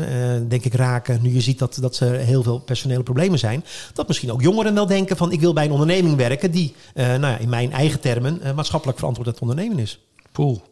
denk 0.48 0.64
ik 0.64 0.74
raken. 0.74 1.22
Nu 1.22 1.34
je 1.34 1.40
ziet 1.40 1.58
dat, 1.58 1.78
dat 1.80 2.00
er 2.00 2.12
heel 2.12 2.42
veel 2.42 2.58
personele 2.58 3.02
problemen 3.02 3.38
zijn. 3.38 3.64
Dat 3.92 4.08
misschien 4.08 4.32
ook 4.32 4.42
jongeren 4.42 4.74
wel 4.74 4.86
denken 4.86 5.16
van 5.16 5.32
ik 5.32 5.40
wil 5.40 5.52
bij 5.52 5.64
een 5.64 5.72
onderneming 5.72 6.16
werken. 6.16 6.50
Die 6.50 6.74
nou 6.94 7.20
ja, 7.20 7.38
in 7.38 7.48
mijn 7.48 7.72
eigen 7.72 8.00
termen 8.00 8.40
maatschappelijk 8.54 8.98
verantwoord 8.98 9.28
het 9.28 9.38
ondernemen 9.38 9.78
is. 9.78 10.00
Poel. 10.32 10.62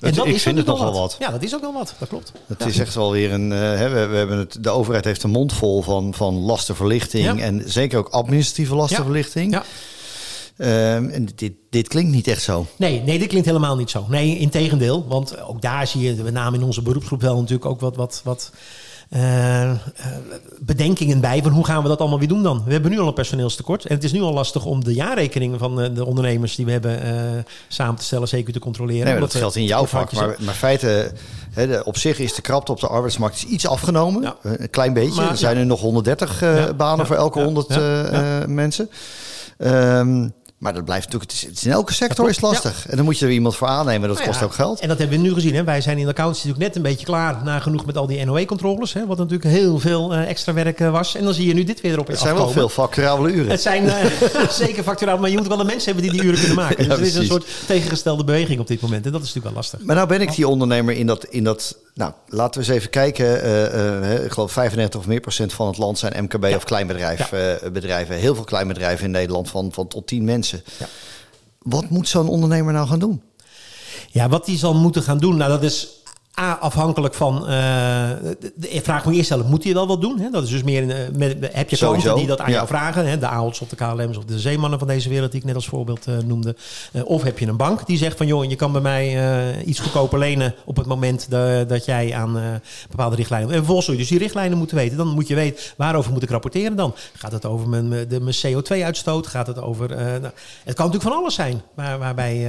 En 0.00 0.14
dat, 0.14 0.26
ik 0.26 0.40
vind 0.40 0.56
het 0.56 0.66
nogal 0.66 0.92
wat. 0.92 0.94
wat. 0.94 1.16
Ja, 1.18 1.30
dat 1.30 1.42
is 1.42 1.54
ook 1.54 1.60
wel 1.60 1.72
wat. 1.72 1.94
Dat 1.98 2.08
klopt. 2.08 2.32
Het 2.46 2.58
ja. 2.58 2.66
is 2.66 2.78
echt 2.78 2.94
wel 2.94 3.12
weer 3.12 3.32
een. 3.32 3.50
Uh, 3.50 3.78
we, 3.78 4.06
we, 4.06 4.16
hebben 4.16 4.38
het, 4.38 4.56
de 4.60 4.70
overheid 4.70 5.04
heeft 5.04 5.22
een 5.22 5.30
mond 5.30 5.52
vol 5.52 5.82
van, 5.82 6.14
van 6.14 6.34
lastenverlichting. 6.34 7.24
Ja. 7.24 7.36
En 7.36 7.62
zeker 7.66 7.98
ook 7.98 8.08
administratieve 8.08 8.74
lastenverlichting. 8.74 9.52
Ja. 9.52 9.64
Um, 10.96 11.08
en 11.08 11.28
dit, 11.34 11.52
dit 11.70 11.88
klinkt 11.88 12.12
niet 12.12 12.26
echt 12.26 12.42
zo. 12.42 12.66
Nee, 12.76 13.02
nee, 13.02 13.18
dit 13.18 13.28
klinkt 13.28 13.46
helemaal 13.46 13.76
niet 13.76 13.90
zo. 13.90 14.06
Nee, 14.08 14.38
in 14.38 14.50
tegendeel. 14.50 15.06
Want 15.08 15.40
ook 15.40 15.62
daar 15.62 15.86
zie 15.86 16.00
je, 16.00 16.22
met 16.22 16.32
name 16.32 16.56
in 16.56 16.62
onze 16.62 16.82
beroepsgroep, 16.82 17.20
wel 17.20 17.36
natuurlijk 17.36 17.66
ook 17.66 17.80
wat. 17.80 17.96
wat, 17.96 18.20
wat 18.24 18.52
uh, 19.10 19.62
uh, 19.62 19.76
bedenkingen 20.60 21.20
bij 21.20 21.42
van 21.42 21.52
hoe 21.52 21.64
gaan 21.64 21.82
we 21.82 21.88
dat 21.88 21.98
allemaal 22.00 22.18
weer 22.18 22.28
doen 22.28 22.42
dan? 22.42 22.62
We 22.64 22.72
hebben 22.72 22.90
nu 22.90 22.98
al 22.98 23.06
een 23.06 23.14
personeelstekort 23.14 23.84
en 23.86 23.94
het 23.94 24.04
is 24.04 24.12
nu 24.12 24.20
al 24.20 24.32
lastig 24.32 24.64
om 24.64 24.84
de 24.84 24.94
jaarrekeningen 24.94 25.58
van 25.58 25.80
uh, 25.80 25.94
de 25.94 26.04
ondernemers 26.04 26.56
die 26.56 26.64
we 26.64 26.72
hebben 26.72 26.98
samen 27.68 27.94
te 27.94 28.04
stellen, 28.04 28.28
zeker 28.28 28.52
te 28.52 28.58
controleren. 28.58 29.04
Nee, 29.04 29.20
dat 29.20 29.34
geldt 29.34 29.56
in 29.56 29.64
jouw 29.64 29.86
vak, 29.86 30.12
maar, 30.12 30.36
maar 30.38 30.54
feiten, 30.54 31.12
hè, 31.50 31.66
de, 31.66 31.84
op 31.84 31.96
zich 31.96 32.18
is 32.18 32.34
de 32.34 32.42
krapte 32.42 32.72
op 32.72 32.80
de 32.80 32.86
arbeidsmarkt 32.86 33.36
is 33.36 33.44
iets 33.44 33.66
afgenomen, 33.66 34.22
ja. 34.22 34.36
een 34.42 34.70
klein 34.70 34.92
beetje. 34.92 35.20
Maar, 35.20 35.30
er 35.30 35.36
zijn 35.36 35.54
ja. 35.54 35.60
er 35.60 35.66
nog 35.66 35.80
130 35.80 36.40
ja. 36.40 36.74
banen 36.74 37.06
voor 37.06 37.16
elke 37.16 37.42
100 37.42 38.48
mensen. 38.48 38.90
Um, 39.58 40.32
maar 40.60 40.74
dat 40.74 40.84
blijft 40.84 41.04
natuurlijk, 41.04 41.30
het 41.30 41.40
is, 41.40 41.48
het 41.48 41.56
is 41.56 41.64
in 41.64 41.72
elke 41.72 41.92
sector 41.92 42.28
is 42.28 42.40
lastig. 42.40 42.84
Ja. 42.84 42.90
En 42.90 42.96
dan 42.96 43.04
moet 43.04 43.18
je 43.18 43.26
er 43.26 43.32
iemand 43.32 43.56
voor 43.56 43.68
aannemen, 43.68 44.08
dat 44.08 44.16
nou 44.16 44.28
kost 44.28 44.40
ja, 44.40 44.46
ook 44.46 44.54
geld. 44.54 44.80
En 44.80 44.88
dat 44.88 44.98
hebben 44.98 45.16
we 45.16 45.26
nu 45.26 45.34
gezien. 45.34 45.54
Hè. 45.54 45.64
Wij 45.64 45.80
zijn 45.80 45.98
in 45.98 46.04
de 46.04 46.10
accountancy 46.10 46.46
natuurlijk 46.46 46.74
net 46.74 46.84
een 46.84 46.90
beetje 46.90 47.06
klaar, 47.06 47.44
nagenoeg 47.44 47.86
met 47.86 47.96
al 47.96 48.06
die 48.06 48.24
NOE-controles. 48.24 48.92
Wat 49.06 49.18
natuurlijk 49.18 49.44
heel 49.44 49.78
veel 49.78 50.14
uh, 50.14 50.28
extra 50.28 50.52
werk 50.52 50.80
uh, 50.80 50.90
was. 50.90 51.14
En 51.14 51.24
dan 51.24 51.34
zie 51.34 51.46
je 51.46 51.54
nu 51.54 51.64
dit 51.64 51.80
weer 51.80 51.92
erop 51.92 52.06
Het 52.06 52.18
zijn 52.18 52.34
wel 52.34 52.48
veel 52.48 52.68
facturabele 52.68 53.32
uren. 53.32 53.50
Het 53.50 53.60
zijn 53.60 53.84
uh, 53.84 53.94
zeker 54.50 54.82
facturabele, 54.82 55.20
maar 55.20 55.30
je 55.30 55.36
moet 55.36 55.48
wel 55.48 55.60
een 55.60 55.66
mens 55.66 55.84
hebben 55.84 56.02
die 56.02 56.12
die 56.12 56.22
uren 56.22 56.38
kunnen 56.38 56.56
maken. 56.56 56.88
Dus 56.88 56.98
er 56.98 57.00
is 57.00 57.14
een 57.14 57.24
soort 57.24 57.46
tegengestelde 57.66 58.24
beweging 58.24 58.60
op 58.60 58.66
dit 58.66 58.80
moment. 58.80 59.06
En 59.06 59.12
dat 59.12 59.22
is 59.22 59.26
natuurlijk 59.26 59.54
wel 59.54 59.62
lastig. 59.62 59.80
Maar 59.82 59.96
nou 59.96 60.08
ben 60.08 60.20
ik 60.20 60.34
die 60.34 60.48
ondernemer 60.48 60.94
in 60.94 61.06
dat, 61.06 61.24
in 61.24 61.44
dat 61.44 61.76
nou, 61.94 62.12
laten 62.26 62.60
we 62.60 62.66
eens 62.66 62.76
even 62.76 62.90
kijken. 62.90 63.46
Uh, 63.46 64.24
ik 64.24 64.32
geloof 64.32 64.52
95 64.52 65.00
of 65.00 65.06
meer 65.06 65.20
procent 65.20 65.52
van 65.52 65.66
het 65.66 65.78
land 65.78 65.98
zijn 65.98 66.24
MKB 66.24 66.44
ja. 66.44 66.56
of 66.56 66.64
kleinbedrijf, 66.64 67.30
ja. 67.30 67.62
uh, 67.62 67.70
bedrijven. 67.70 68.16
Heel 68.16 68.34
veel 68.34 68.44
kleinbedrijven 68.44 69.04
in 69.04 69.10
Nederland 69.10 69.50
van, 69.50 69.72
van 69.72 69.88
tot 69.88 70.06
10 70.06 70.24
mensen. 70.24 70.62
Ja. 70.78 70.86
Wat 71.58 71.90
moet 71.90 72.08
zo'n 72.08 72.28
ondernemer 72.28 72.72
nou 72.72 72.88
gaan 72.88 72.98
doen? 72.98 73.22
Ja, 74.10 74.28
wat 74.28 74.44
die 74.44 74.58
zal 74.58 74.74
moeten 74.74 75.02
gaan 75.02 75.18
doen, 75.18 75.36
nou 75.36 75.50
dat 75.50 75.62
is 75.62 75.99
A, 76.38 76.52
afhankelijk 76.52 77.14
van. 77.14 77.42
Uh, 77.42 77.48
de 78.54 78.80
vraag 78.82 79.04
moet 79.04 79.12
je 79.12 79.18
eerst 79.18 79.30
stellen: 79.30 79.46
moet 79.46 79.64
je 79.64 79.74
wel 79.74 79.86
wat 79.86 80.00
doen? 80.00 80.18
Hè? 80.18 80.30
Dat 80.30 80.42
is 80.42 80.50
dus 80.50 80.62
meer. 80.62 80.82
Uh, 80.82 80.94
met, 81.12 81.48
heb 81.52 81.70
je 81.70 81.76
klanten 81.76 82.14
die 82.14 82.26
dat 82.26 82.40
aan 82.40 82.48
ja. 82.48 82.54
jou 82.54 82.66
vragen? 82.66 83.06
Hè? 83.06 83.18
De 83.18 83.26
AOL's 83.26 83.60
of 83.60 83.68
de 83.68 83.76
KLM's 83.76 84.16
of 84.16 84.24
de 84.24 84.38
zeemannen 84.38 84.78
van 84.78 84.88
deze 84.88 85.08
wereld, 85.08 85.30
die 85.30 85.40
ik 85.40 85.46
net 85.46 85.54
als 85.54 85.68
voorbeeld 85.68 86.06
uh, 86.08 86.18
noemde. 86.18 86.56
of 87.04 87.22
heb 87.22 87.38
je 87.38 87.46
een 87.46 87.56
bank 87.56 87.86
die 87.86 87.98
zegt: 87.98 88.16
van 88.16 88.26
joh, 88.26 88.44
je 88.44 88.56
kan 88.56 88.72
bij 88.72 88.80
mij 88.80 89.64
iets 89.64 89.80
goedkoper 89.80 90.18
lenen 90.18 90.54
op 90.64 90.76
het 90.76 90.86
moment 90.86 91.30
de, 91.30 91.64
dat 91.68 91.84
jij 91.84 92.14
aan 92.14 92.60
bepaalde 92.90 93.16
richtlijnen. 93.16 93.48
En 93.48 93.54
vervolgens 93.54 93.86
zul 93.86 93.94
je 93.94 94.00
dus 94.00 94.10
die 94.10 94.18
richtlijnen 94.18 94.58
moeten 94.58 94.76
weten. 94.76 94.96
Dan 94.96 95.08
moet 95.08 95.28
je 95.28 95.34
weten 95.34 95.64
waarover 95.76 96.12
moet 96.12 96.22
ik 96.22 96.30
rapporteren 96.30 96.76
dan? 96.76 96.94
Gaat 97.14 97.32
het 97.32 97.46
over 97.46 97.68
mijn, 97.68 97.90
de, 98.08 98.20
mijn 98.20 98.36
CO2-uitstoot? 98.46 99.26
Gaat 99.26 99.46
het 99.46 99.60
over. 99.60 99.88
nou, 99.88 100.32
het 100.64 100.74
kan 100.74 100.86
natuurlijk 100.86 101.02
van 101.02 101.12
alles 101.12 101.34
zijn 101.34 101.62
waar, 101.74 101.98
waarbij. 101.98 102.48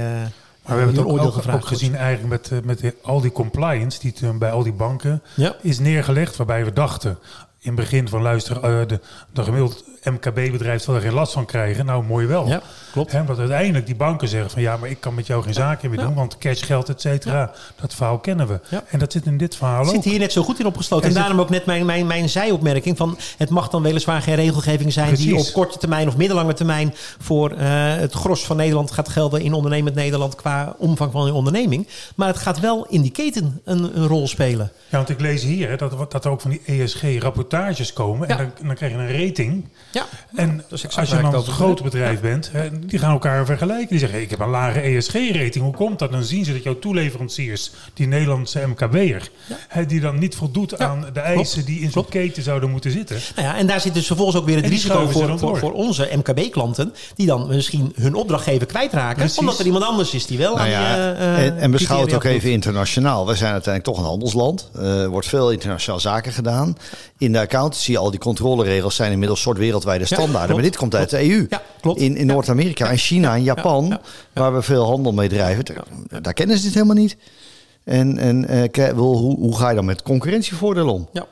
Maar 0.66 0.76
we 0.76 0.82
hebben 0.82 1.04
het 1.04 1.12
ook, 1.12 1.36
ook, 1.36 1.54
ook 1.54 1.66
gezien 1.66 1.96
eigenlijk 1.96 2.50
met, 2.50 2.64
met 2.64 2.78
de, 2.78 2.94
al 3.02 3.20
die 3.20 3.32
compliance 3.32 4.00
die 4.00 4.12
toen 4.12 4.38
bij 4.38 4.50
al 4.50 4.62
die 4.62 4.72
banken 4.72 5.22
ja. 5.34 5.56
is 5.60 5.78
neergelegd. 5.78 6.36
Waarbij 6.36 6.64
we 6.64 6.72
dachten 6.72 7.18
in 7.58 7.70
het 7.70 7.74
begin 7.74 8.08
van 8.08 8.22
luister, 8.22 8.56
uh, 8.56 8.86
de, 8.86 9.00
de 9.32 9.42
gemiddeld 9.42 9.84
MKB-bedrijf 10.02 10.82
zal 10.82 10.94
er 10.94 11.00
geen 11.00 11.12
last 11.12 11.32
van 11.32 11.44
krijgen. 11.44 11.86
Nou, 11.86 12.04
mooi 12.04 12.26
wel. 12.26 12.48
Ja, 12.48 12.62
klopt. 12.92 13.14
Omdat 13.14 13.38
uiteindelijk 13.38 13.86
die 13.86 13.94
banken 13.94 14.28
zeggen 14.28 14.50
van 14.50 14.62
ja, 14.62 14.76
maar 14.76 14.88
ik 14.88 15.00
kan 15.00 15.14
met 15.14 15.26
jou 15.26 15.42
geen 15.42 15.54
zaken 15.54 15.90
meer 15.90 15.98
doen, 15.98 16.14
want 16.14 16.38
cash, 16.38 16.64
geld, 16.64 16.88
et 16.88 17.00
cetera. 17.00 17.52
Dat 17.80 17.94
verhaal 17.94 18.18
kennen 18.18 18.46
we. 18.48 18.60
En 18.88 18.98
dat 18.98 19.12
zit 19.12 19.26
in 19.26 19.36
dit 19.36 19.56
verhaal 19.56 19.84
zit 19.84 19.96
ook. 19.96 20.04
hier 20.04 20.18
net 20.18 20.32
zo 20.32 20.42
goed 20.42 20.60
in 20.60 20.66
opgesloten. 20.66 21.08
En, 21.08 21.14
daarom 21.14 21.40
ook 21.40 21.50
net 21.50 21.66
mijn, 21.66 21.86
mijn, 21.86 22.06
mijn 22.06 22.28
zijopmerking 22.28 22.96
van 22.96 23.18
het 23.36 23.50
mag 23.50 23.68
dan 23.68 23.82
weliswaar 23.82 24.22
geen 24.22 24.34
regelgeving 24.34 24.92
zijn 24.92 25.06
Precies. 25.06 25.26
die 25.26 25.36
op 25.36 25.52
korte 25.52 25.78
termijn 25.78 26.08
of 26.08 26.16
middellange 26.16 26.54
termijn 26.54 26.94
voor 27.18 27.52
uh, 27.52 27.58
het 27.94 28.12
gros 28.12 28.44
van 28.44 28.56
Nederland 28.56 28.90
gaat 28.90 29.08
gelden 29.08 29.40
in 29.40 29.52
ondernemend 29.52 29.94
Nederland 29.94 30.34
qua 30.34 30.74
omvang 30.78 31.12
van 31.12 31.26
je 31.26 31.32
onderneming. 31.32 31.88
Maar 32.14 32.28
het 32.28 32.38
gaat 32.38 32.60
wel 32.60 32.86
in 32.88 33.02
die 33.02 33.10
keten 33.10 33.60
een, 33.64 33.98
een 33.98 34.06
rol 34.06 34.28
spelen. 34.28 34.72
Ja, 34.88 34.96
want 34.96 35.08
ik 35.08 35.20
lees 35.20 35.42
hier 35.42 35.68
hè, 35.68 35.76
dat, 35.76 36.10
dat 36.10 36.24
er 36.24 36.30
ook 36.30 36.40
van 36.40 36.50
die 36.50 36.62
ESG-rapportages 36.64 37.92
komen. 37.92 38.28
En 38.28 38.36
dan, 38.36 38.66
dan 38.66 38.74
krijg 38.74 38.92
je 38.92 38.98
een 38.98 39.26
rating. 39.26 39.68
Ja. 39.92 40.06
En 40.34 40.64
als 40.70 41.10
je 41.10 41.20
dan 41.20 41.34
een 41.34 41.42
groot 41.42 41.82
bedrijf 41.82 42.20
bent, 42.20 42.52
hè, 42.52 42.68
die 42.86 42.98
gaan 42.98 43.12
elkaar 43.12 43.46
vergelijken. 43.46 43.88
Die 43.88 43.98
zeggen, 43.98 44.20
ik 44.20 44.30
heb 44.30 44.40
een 44.40 44.48
lage 44.48 44.80
ESG-rating. 44.80 45.64
Hoe 45.64 45.74
komt 45.74 45.98
dat? 45.98 46.12
Dan 46.12 46.22
zien 46.22 46.44
ze 46.44 46.52
dat 46.52 46.62
jouw 46.62 46.78
toeleveranciers, 46.78 47.70
die 47.94 48.06
Nederlandse 48.06 48.66
MKB'er, 48.66 49.30
ja. 49.74 49.82
die 49.82 50.00
dan 50.00 50.18
niet 50.18 50.34
voldoet 50.34 50.74
ja. 50.78 50.86
aan 50.86 51.06
de 51.12 51.20
eisen 51.20 51.64
Klopt. 51.64 51.66
die 51.66 51.80
in 51.80 51.90
zo'n 51.90 52.08
keten 52.08 52.42
zouden 52.42 52.70
moeten 52.70 52.90
zitten. 52.90 53.18
Nou 53.36 53.48
ja, 53.48 53.56
en 53.56 53.66
daar 53.66 53.80
zit 53.80 53.94
dus 53.94 54.06
vervolgens 54.06 54.36
ook 54.36 54.46
weer 54.46 54.56
het 54.56 54.66
risico 54.66 55.08
voor, 55.08 55.38
voor, 55.38 55.58
voor, 55.58 55.72
onze 55.72 56.08
MKB-klanten, 56.16 56.94
die 57.14 57.26
dan 57.26 57.46
misschien 57.46 57.92
hun 57.96 58.14
opdrachtgever 58.14 58.66
kwijtraken, 58.66 59.16
Precies. 59.16 59.38
omdat 59.38 59.58
er 59.58 59.66
iemand 59.66 59.84
anders 59.84 60.14
is 60.14 60.26
die 60.26 60.38
wel 60.38 60.54
nou 60.54 60.64
aan 60.64 60.70
ja, 60.70 61.12
die, 61.12 61.20
uh, 61.20 61.46
En, 61.46 61.58
en 61.58 61.70
beschouw 61.70 62.00
het 62.00 62.14
ook 62.14 62.24
even 62.24 62.50
internationaal. 62.50 63.26
We 63.26 63.34
zijn 63.34 63.52
uiteindelijk 63.52 63.94
toch 63.94 64.04
een 64.04 64.10
handelsland. 64.10 64.70
Er 64.74 65.02
uh, 65.02 65.08
wordt 65.08 65.26
veel 65.26 65.50
internationaal 65.50 66.00
zaken 66.00 66.32
gedaan. 66.32 66.76
In 67.18 67.32
de 67.32 67.40
accountancy, 67.40 67.96
al 67.96 68.10
die 68.10 68.20
controleregels 68.20 68.96
zijn 68.96 69.12
inmiddels 69.12 69.40
soort 69.40 69.58
wereldwijde 69.58 70.04
standaarden. 70.04 70.48
Ja, 70.48 70.54
maar 70.54 70.62
dit 70.62 70.76
komt 70.76 70.94
uit 70.94 71.10
de 71.10 71.30
EU. 71.30 71.46
Ja, 71.48 71.62
klopt. 71.80 72.00
In, 72.00 72.16
in 72.16 72.26
Noord-Amerika 72.26 72.71
en 72.80 72.96
China 72.96 73.34
en 73.34 73.42
Japan, 73.42 73.86
ja, 73.86 74.00
waar 74.32 74.54
we 74.54 74.62
veel 74.62 74.84
handel 74.84 75.12
mee 75.12 75.28
drijven, 75.28 75.64
daar 76.22 76.32
kennen 76.32 76.56
ze 76.56 76.64
dit 76.64 76.74
helemaal 76.74 76.96
niet. 76.96 77.16
En, 77.84 78.18
en 78.18 78.54
uh, 78.78 78.88
hoe, 78.90 79.36
hoe 79.36 79.56
ga 79.56 79.68
je 79.68 79.74
dan 79.74 79.84
met 79.84 80.02
concurrentievoordelen 80.02 80.92
om? 80.92 81.08
Ja. 81.12 81.26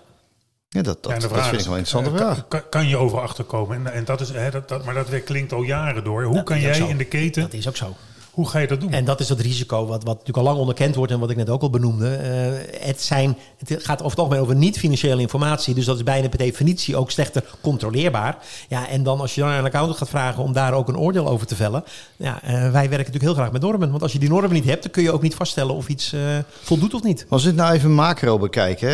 Ja, 0.69 0.83
dat, 0.83 1.03
dat, 1.03 1.21
dat 1.21 1.21
vind 1.23 1.33
ik 1.33 1.67
wel 1.67 1.73
een 1.73 1.79
interessante 1.79 2.11
uh, 2.11 2.17
vraag. 2.17 2.49
Kan, 2.49 2.63
kan, 2.71 2.89
je 2.89 2.97
over 2.97 3.21
achterkomen? 3.21 3.77
En, 3.77 3.93
en 3.93 4.05
dat 4.05 4.21
is, 4.21 4.31
hè, 4.31 4.51
dat, 4.51 4.69
dat, 4.69 4.85
maar 4.85 4.95
dat 4.95 5.25
klinkt 5.25 5.53
al 5.53 5.63
jaren 5.63 6.05
door. 6.05 6.23
Hoe 6.23 6.43
kan 6.43 6.61
jij 6.61 6.79
in 6.79 6.97
de 6.97 7.05
keten... 7.05 7.43
Dat 7.43 7.53
is 7.53 7.69
ook 7.69 7.77
zo. 7.77 7.97
Hoe 8.41 8.49
ga 8.49 8.59
je 8.59 8.67
dat 8.67 8.81
doen? 8.81 8.93
En 8.93 9.05
dat 9.05 9.21
is 9.21 9.29
het 9.29 9.41
risico 9.41 9.87
wat, 9.87 10.05
wat 10.05 10.05
natuurlijk 10.19 10.37
al 10.37 10.43
lang 10.43 10.59
onderkend 10.59 10.95
wordt 10.95 11.13
en 11.13 11.19
wat 11.19 11.31
ik 11.31 11.37
net 11.37 11.51
ook 11.51 11.63
al 11.63 11.71
benoemde. 11.71 12.19
Uh, 12.23 12.87
het, 12.87 13.03
zijn, 13.03 13.37
het 13.59 13.85
gaat 13.85 13.99
over 13.99 14.11
het 14.11 14.19
algemeen 14.19 14.41
over 14.41 14.55
niet-financiële 14.55 15.21
informatie. 15.21 15.75
Dus 15.75 15.85
dat 15.85 15.97
is 15.97 16.03
bijna 16.03 16.29
per 16.29 16.39
definitie 16.39 16.97
ook 16.97 17.11
slechter 17.11 17.45
controleerbaar. 17.61 18.39
Ja, 18.69 18.89
en 18.89 19.03
dan 19.03 19.21
als 19.21 19.35
je 19.35 19.41
dan 19.41 19.51
aan 19.51 19.59
een 19.59 19.65
accountant 19.65 19.99
gaat 19.99 20.09
vragen 20.09 20.43
om 20.43 20.53
daar 20.53 20.73
ook 20.73 20.89
een 20.89 20.99
oordeel 20.99 21.29
over 21.29 21.47
te 21.47 21.57
vellen. 21.57 21.85
Ja, 22.17 22.41
uh, 22.45 22.51
wij 22.51 22.71
werken 22.71 22.91
natuurlijk 22.91 23.23
heel 23.23 23.35
graag 23.35 23.53
met 23.53 23.63
normen. 23.63 23.91
Want 23.91 24.03
als 24.03 24.13
je 24.13 24.19
die 24.19 24.29
normen 24.29 24.53
niet 24.53 24.65
hebt, 24.65 24.83
dan 24.83 24.93
kun 24.93 25.03
je 25.03 25.13
ook 25.13 25.23
niet 25.23 25.35
vaststellen 25.35 25.75
of 25.75 25.89
iets 25.89 26.13
uh, 26.13 26.21
voldoet 26.63 26.95
of 26.95 27.03
niet. 27.03 27.27
Als 27.29 27.43
we 27.43 27.49
het 27.49 27.57
nou 27.57 27.75
even 27.75 27.93
macro 27.93 28.39
bekijken. 28.39 28.89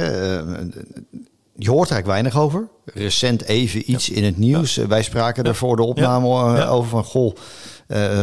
je 1.57 1.71
hoort 1.71 1.89
er 1.89 1.95
eigenlijk 1.95 2.07
weinig 2.07 2.37
over. 2.37 2.69
Recent 2.85 3.45
even 3.45 3.91
iets 3.91 4.07
ja. 4.07 4.15
in 4.15 4.25
het 4.25 4.39
nieuws. 4.39 4.75
Ja. 4.75 4.87
Wij 4.87 5.03
spraken 5.03 5.45
er 5.45 5.55
voor 5.55 5.77
de 5.77 5.83
opname 5.83 6.67
over 6.67 6.89
van 6.89 7.05
goh. 7.05 7.35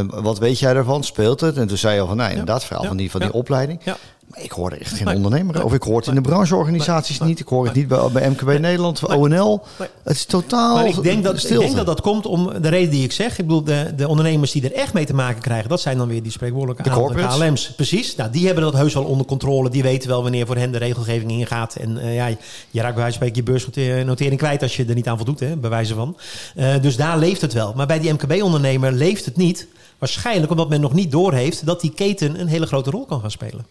Wat 0.07 0.39
weet 0.39 0.59
jij 0.59 0.73
daarvan? 0.73 1.03
Speelt 1.03 1.41
het? 1.41 1.57
En 1.57 1.67
toen 1.67 1.77
zei 1.77 1.95
je 1.95 2.01
al 2.01 2.07
van, 2.07 2.17
nou, 2.17 2.29
inderdaad, 2.29 2.65
verhaal 2.65 2.85
van 2.85 2.97
die, 2.97 3.11
van 3.11 3.21
die 3.21 3.33
opleiding. 3.33 3.81
Maar 4.27 4.43
ik 4.43 4.51
hoor 4.51 4.71
er 4.71 4.81
echt 4.81 4.93
geen 4.93 5.07
ondernemer 5.07 5.63
over. 5.63 5.75
Ik 5.75 5.83
hoor 5.83 5.97
het 5.97 6.07
in 6.07 6.15
de 6.15 6.21
brancheorganisaties 6.21 7.19
niet. 7.19 7.39
Ik 7.39 7.47
hoor 7.47 7.65
het 7.65 7.73
niet 7.73 7.87
bij, 7.87 8.09
bij 8.13 8.29
MKB 8.29 8.59
Nederland, 8.59 9.05
ONL. 9.05 9.61
Het 10.03 10.15
is 10.15 10.25
totaal 10.25 10.75
maar 10.75 10.87
ik 10.87 11.03
denk, 11.03 11.23
dat, 11.23 11.43
ik 11.43 11.59
denk 11.59 11.75
dat 11.75 11.85
dat 11.85 12.01
komt 12.01 12.25
om 12.25 12.61
de 12.61 12.69
reden 12.69 12.89
die 12.89 13.03
ik 13.03 13.11
zeg. 13.11 13.31
Ik 13.39 13.47
bedoel, 13.47 13.63
de, 13.63 13.93
de 13.95 14.07
ondernemers 14.07 14.51
die 14.51 14.63
er 14.63 14.73
echt 14.73 14.93
mee 14.93 15.05
te 15.05 15.13
maken 15.13 15.41
krijgen... 15.41 15.69
dat 15.69 15.81
zijn 15.81 15.97
dan 15.97 16.07
weer 16.07 16.23
die 16.23 16.31
spreekwoordelijke 16.31 16.83
de 16.83 17.25
KLM's. 17.27 17.73
Precies. 17.75 18.15
Nou, 18.15 18.31
die 18.31 18.45
hebben 18.45 18.63
dat 18.63 18.73
heus 18.73 18.93
wel 18.93 19.03
onder 19.03 19.25
controle. 19.25 19.69
Die 19.69 19.83
weten 19.83 20.09
wel 20.09 20.21
wanneer 20.21 20.45
voor 20.45 20.57
hen 20.57 20.71
de 20.71 20.77
regelgeving 20.77 21.31
ingaat. 21.31 21.75
En 21.75 21.97
uh, 21.97 22.15
ja, 22.15 22.27
je 22.69 22.81
raakt 22.81 22.93
bij 22.93 23.03
wijze 23.03 23.19
van 23.19 23.29
je 23.33 23.43
beursnotering 23.43 24.37
kwijt... 24.37 24.61
als 24.61 24.75
je 24.75 24.85
er 24.85 24.95
niet 24.95 25.07
aan 25.07 25.17
voldoet, 25.17 25.39
hè, 25.39 25.57
bij 25.57 25.69
wijze 25.69 25.93
van. 25.93 26.17
Uh, 26.55 26.81
dus 26.81 26.95
daar 26.95 27.17
leeft 27.17 27.41
het 27.41 27.53
wel. 27.53 27.73
Maar 27.75 27.87
bij 27.87 27.99
die 27.99 28.13
MKB-ondernemer 28.13 28.91
leeft 28.91 29.25
het 29.25 29.37
niet... 29.37 29.67
Waarschijnlijk 29.97 30.51
omdat 30.51 30.69
men 30.69 30.81
nog 30.81 30.93
niet 30.93 31.11
doorheeft 31.11 31.65
dat 31.65 31.81
die 31.81 31.93
keten 31.93 32.39
een 32.39 32.47
hele 32.47 32.65
grote 32.65 32.89
rol 32.89 33.05
kan 33.05 33.19
gaan 33.19 33.31
spelen. 33.31 33.65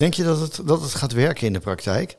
Denk 0.00 0.14
je 0.14 0.24
dat 0.24 0.40
het, 0.40 0.60
dat 0.64 0.82
het 0.82 0.94
gaat 0.94 1.12
werken 1.12 1.46
in 1.46 1.52
de 1.52 1.60
praktijk? 1.60 2.16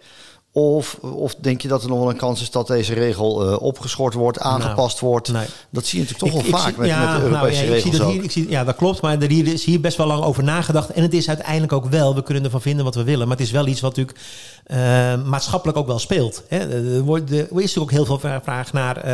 Of, 0.53 0.97
of 1.01 1.35
denk 1.35 1.61
je 1.61 1.67
dat 1.67 1.83
er 1.83 1.89
nog 1.89 1.99
wel 1.99 2.09
een 2.09 2.17
kans 2.17 2.41
is 2.41 2.51
dat 2.51 2.67
deze 2.67 2.93
regel 2.93 3.47
uh, 3.47 3.61
opgeschort 3.61 4.13
wordt, 4.13 4.39
nou, 4.39 4.53
aangepast 4.53 4.99
wordt? 4.99 5.31
Nee. 5.31 5.45
Dat 5.69 5.85
zie 5.85 5.99
je 5.99 6.05
natuurlijk 6.05 6.33
toch 6.33 6.43
wel 6.43 6.59
vaak 6.59 6.77
met, 6.77 6.87
met, 6.87 6.97
de 6.97 7.03
nou 7.03 7.21
Europese 7.21 7.63
nou, 7.63 7.67
ja, 7.67 7.73
regels. 7.73 7.85
Ik 7.85 7.91
zie 7.91 7.99
dat 7.99 8.33
hier, 8.33 8.43
ik 8.43 8.49
ja, 8.49 8.63
dat 8.63 8.75
klopt. 8.75 9.01
Maar 9.01 9.21
er 9.21 9.29
hier 9.29 9.47
is 9.47 9.65
hier 9.65 9.79
best 9.79 9.97
wel 9.97 10.07
lang 10.07 10.23
over 10.23 10.43
nagedacht. 10.43 10.89
En 10.89 11.01
het 11.01 11.13
is 11.13 11.27
uiteindelijk 11.27 11.73
ook 11.73 11.85
wel, 11.85 12.15
we 12.15 12.23
kunnen 12.23 12.43
ervan 12.43 12.61
vinden 12.61 12.85
wat 12.85 12.95
we 12.95 13.03
willen. 13.03 13.27
Maar 13.27 13.37
het 13.37 13.45
is 13.45 13.51
wel 13.51 13.67
iets 13.67 13.81
wat 13.81 13.95
natuurlijk 13.95 14.19
uh, 14.67 14.77
maatschappelijk 15.23 15.77
ook 15.77 15.87
wel 15.87 15.99
speelt. 15.99 16.43
Hè. 16.47 16.57
Er, 16.57 17.01
wordt, 17.01 17.31
er 17.31 17.37
is 17.37 17.47
natuurlijk 17.49 17.77
ook 17.77 17.91
heel 17.91 18.05
veel 18.05 18.39
vraag 18.43 18.73
naar 18.73 19.07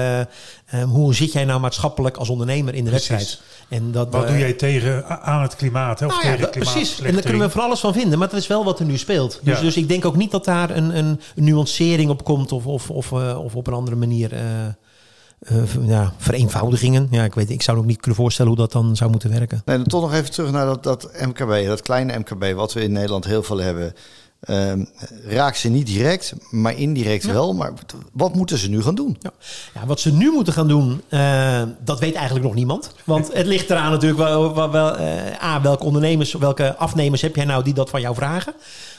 uh, 0.73 0.83
hoe 0.83 1.15
zit 1.15 1.31
jij 1.31 1.45
nou 1.45 1.59
maatschappelijk 1.59 2.17
als 2.17 2.29
ondernemer 2.29 2.73
in 2.73 2.83
de 2.83 2.89
Precies. 2.89 3.09
wedstrijd. 3.09 3.45
En 3.69 3.91
dat, 3.91 4.07
wat 4.11 4.27
doe 4.27 4.37
jij 4.37 4.53
tegen 4.53 5.21
aan 5.21 5.41
het 5.41 5.55
klimaat? 5.55 5.99
Hè? 5.99 6.05
Of 6.05 6.23
nou 6.23 6.37
ja, 6.37 6.47
precies. 6.47 7.01
En 7.01 7.13
daar 7.13 7.21
kunnen 7.21 7.41
we 7.41 7.49
van 7.49 7.63
alles 7.63 7.79
van 7.79 7.93
vinden. 7.93 8.19
Maar 8.19 8.29
dat 8.29 8.39
is 8.39 8.47
wel 8.47 8.63
wat 8.63 8.79
er 8.79 8.85
nu 8.85 8.97
speelt. 8.97 9.39
Dus, 9.43 9.59
dus 9.59 9.77
ik 9.77 9.87
denk 9.87 10.05
ook 10.05 10.15
niet 10.15 10.31
dat 10.31 10.45
daar 10.45 10.69
een, 10.69 10.97
een, 10.97 11.19
nuancering 11.35 12.09
op 12.09 12.23
komt 12.23 12.51
of, 12.51 12.65
of, 12.65 12.89
of, 12.89 13.11
uh, 13.11 13.43
of 13.43 13.55
op 13.55 13.67
een 13.67 13.73
andere 13.73 13.95
manier. 13.95 14.33
Uh, 14.33 14.39
ja, 15.87 16.13
vereenvoudigingen. 16.17 17.07
Ja, 17.11 17.23
ik, 17.23 17.35
weet, 17.35 17.49
ik 17.49 17.61
zou 17.61 17.77
ook 17.77 17.85
niet 17.85 17.99
kunnen 17.99 18.19
voorstellen 18.19 18.51
hoe 18.51 18.59
dat 18.59 18.71
dan 18.71 18.95
zou 18.95 19.11
moeten 19.11 19.29
werken. 19.29 19.61
Nee, 19.65 19.77
dan 19.77 19.85
toch 19.85 20.01
nog 20.01 20.13
even 20.13 20.31
terug 20.31 20.51
naar 20.51 20.65
dat, 20.65 20.83
dat 20.83 21.09
MKB, 21.25 21.65
dat 21.65 21.81
kleine 21.81 22.17
MKB, 22.19 22.53
wat 22.55 22.73
we 22.73 22.81
in 22.81 22.91
Nederland 22.91 23.25
heel 23.25 23.43
veel 23.43 23.57
hebben. 23.57 23.93
Uh, 24.45 24.73
raak 25.27 25.55
ze 25.55 25.69
niet 25.69 25.85
direct, 25.85 26.33
maar 26.51 26.77
indirect 26.77 27.25
wel. 27.25 27.53
Maar 27.53 27.73
wat 28.13 28.35
moeten 28.35 28.57
ze 28.57 28.69
nu 28.69 28.81
gaan 28.81 28.95
doen? 28.95 29.17
Ja, 29.19 29.31
ja 29.73 29.85
wat 29.85 29.99
ze 29.99 30.13
nu 30.13 30.31
moeten 30.31 30.53
gaan 30.53 30.67
doen, 30.67 31.01
uh, 31.09 31.61
dat 31.83 31.99
weet 31.99 32.15
eigenlijk 32.15 32.45
nog 32.45 32.55
niemand. 32.55 32.91
Want 33.03 33.33
het 33.33 33.45
ligt 33.45 33.69
eraan 33.69 33.91
natuurlijk 33.91 34.19
wel, 34.19 34.55
wel, 34.55 34.71
wel 34.71 34.99
uh, 34.99 35.43
A, 35.43 35.61
welke 35.61 35.83
ondernemers, 35.83 36.33
welke 36.33 36.75
afnemers 36.75 37.21
heb 37.21 37.35
jij 37.35 37.45
nou 37.45 37.63
die 37.63 37.73
dat 37.73 37.89
van 37.89 38.01
jou 38.01 38.15
vragen. 38.15 38.53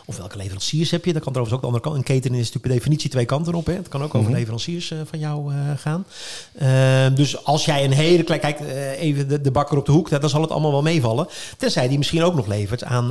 Of 0.09 0.17
welke 0.17 0.37
leveranciers 0.37 0.91
heb 0.91 1.05
je? 1.05 1.13
Dat 1.13 1.23
kan 1.23 1.33
trouwens 1.33 1.57
ook 1.57 1.61
de 1.61 1.67
andere 1.67 1.85
kant. 1.85 1.97
Een 1.97 2.15
keten 2.15 2.31
is 2.31 2.37
natuurlijk 2.37 2.65
per 2.65 2.75
definitie 2.75 3.11
twee 3.11 3.25
kanten 3.25 3.55
op. 3.55 3.67
Hè. 3.67 3.73
Het 3.73 3.89
kan 3.89 4.03
ook 4.03 4.15
over 4.15 4.29
mhm. 4.29 4.39
leveranciers 4.39 4.91
uh, 4.91 4.99
van 5.05 5.19
jou 5.19 5.53
uh, 5.53 5.59
gaan. 5.77 6.05
Uh, 6.63 7.17
dus 7.17 7.45
als 7.45 7.65
jij 7.65 7.85
een 7.85 7.93
hele 7.93 8.23
klein... 8.23 8.41
Kijk, 8.41 8.61
eh, 8.61 9.01
even 9.01 9.29
de, 9.29 9.41
de, 9.41 9.51
bakker 9.51 9.79
op 9.79 9.87
de 9.87 9.93
hoek. 9.93 10.21
Dan 10.21 10.29
zal 10.29 10.41
het 10.41 10.51
allemaal 10.51 10.71
wel 10.71 10.83
meevallen. 10.83 11.29
Tenzij 11.57 11.89
die 11.89 11.99
misschien 11.99 12.23
ook 12.23 12.35
nog 12.35 12.47
levert 12.47 12.85
aan 12.85 13.09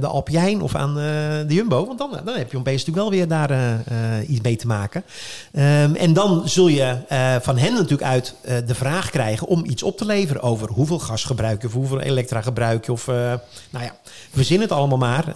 de 0.00 0.06
Alpijn 0.06 0.62
of 0.62 0.74
aan 0.74 0.94
de 0.94 1.54
Jumbo. 1.54 1.86
Want 1.86 1.98
dan, 1.98 2.10
dan 2.24 2.36
heb 2.36 2.50
je 2.50 2.58
opeens 2.58 2.84
natuurlijk 2.84 3.08
wel 3.08 3.18
weer 3.18 3.28
daar 3.28 3.82
iets 4.28 4.40
mee 4.40 4.56
te 4.56 4.66
maken. 4.66 5.04
Um, 5.52 5.94
en 5.94 6.12
dan 6.12 6.48
zul 6.48 6.68
je 6.68 6.96
van 7.42 7.58
hen 7.58 7.72
natuurlijk 7.72 8.02
uit 8.02 8.34
de 8.66 8.74
vraag 8.74 9.10
krijgen 9.10 9.46
om 9.46 9.64
iets 9.64 9.82
op 9.82 9.96
te 9.96 10.04
leveren 10.04 10.42
over 10.42 10.70
hoeveel 10.70 10.98
gas 10.98 11.24
gebruik 11.24 11.60
je 11.60 11.66
of 11.66 11.72
hoeveel 11.72 12.00
elektra 12.00 12.40
gebruik 12.40 12.84
je. 12.84 12.92
Of 12.92 13.06
nou 13.06 13.84
ja, 13.84 13.96
verzin 14.32 14.60
het 14.60 14.72
allemaal 14.72 14.98
maar 14.98 15.32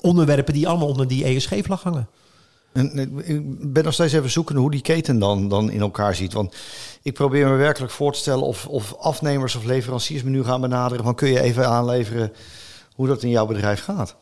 onderwerpen 0.00 0.54
die 0.54 0.68
allemaal 0.68 0.88
onder 0.88 1.08
die 1.08 1.24
ESG-vlag 1.24 1.82
hangen. 1.82 2.08
En, 2.72 2.98
ik 3.24 3.72
ben 3.72 3.84
nog 3.84 3.92
steeds 3.92 4.12
even 4.12 4.30
zoeken 4.30 4.56
hoe 4.56 4.70
die 4.70 4.80
keten 4.80 5.18
dan, 5.18 5.48
dan 5.48 5.70
in 5.70 5.80
elkaar 5.80 6.14
ziet. 6.14 6.32
Want 6.32 6.54
ik 7.02 7.14
probeer 7.14 7.48
me 7.48 7.54
werkelijk 7.54 7.92
voor 7.92 8.12
te 8.12 8.18
stellen 8.18 8.44
of, 8.44 8.66
of 8.66 8.94
afnemers 8.98 9.54
of 9.54 9.64
leveranciers 9.64 10.22
me 10.22 10.30
nu 10.30 10.44
gaan 10.44 10.60
benaderen. 10.60 11.04
Van 11.04 11.14
kun 11.14 11.28
je 11.28 11.40
even 11.40 11.68
aanleveren 11.68 12.32
hoe 12.94 13.06
dat 13.06 13.22
in 13.22 13.30
jouw 13.30 13.46
bedrijf 13.46 13.82
gaat? 13.82 14.16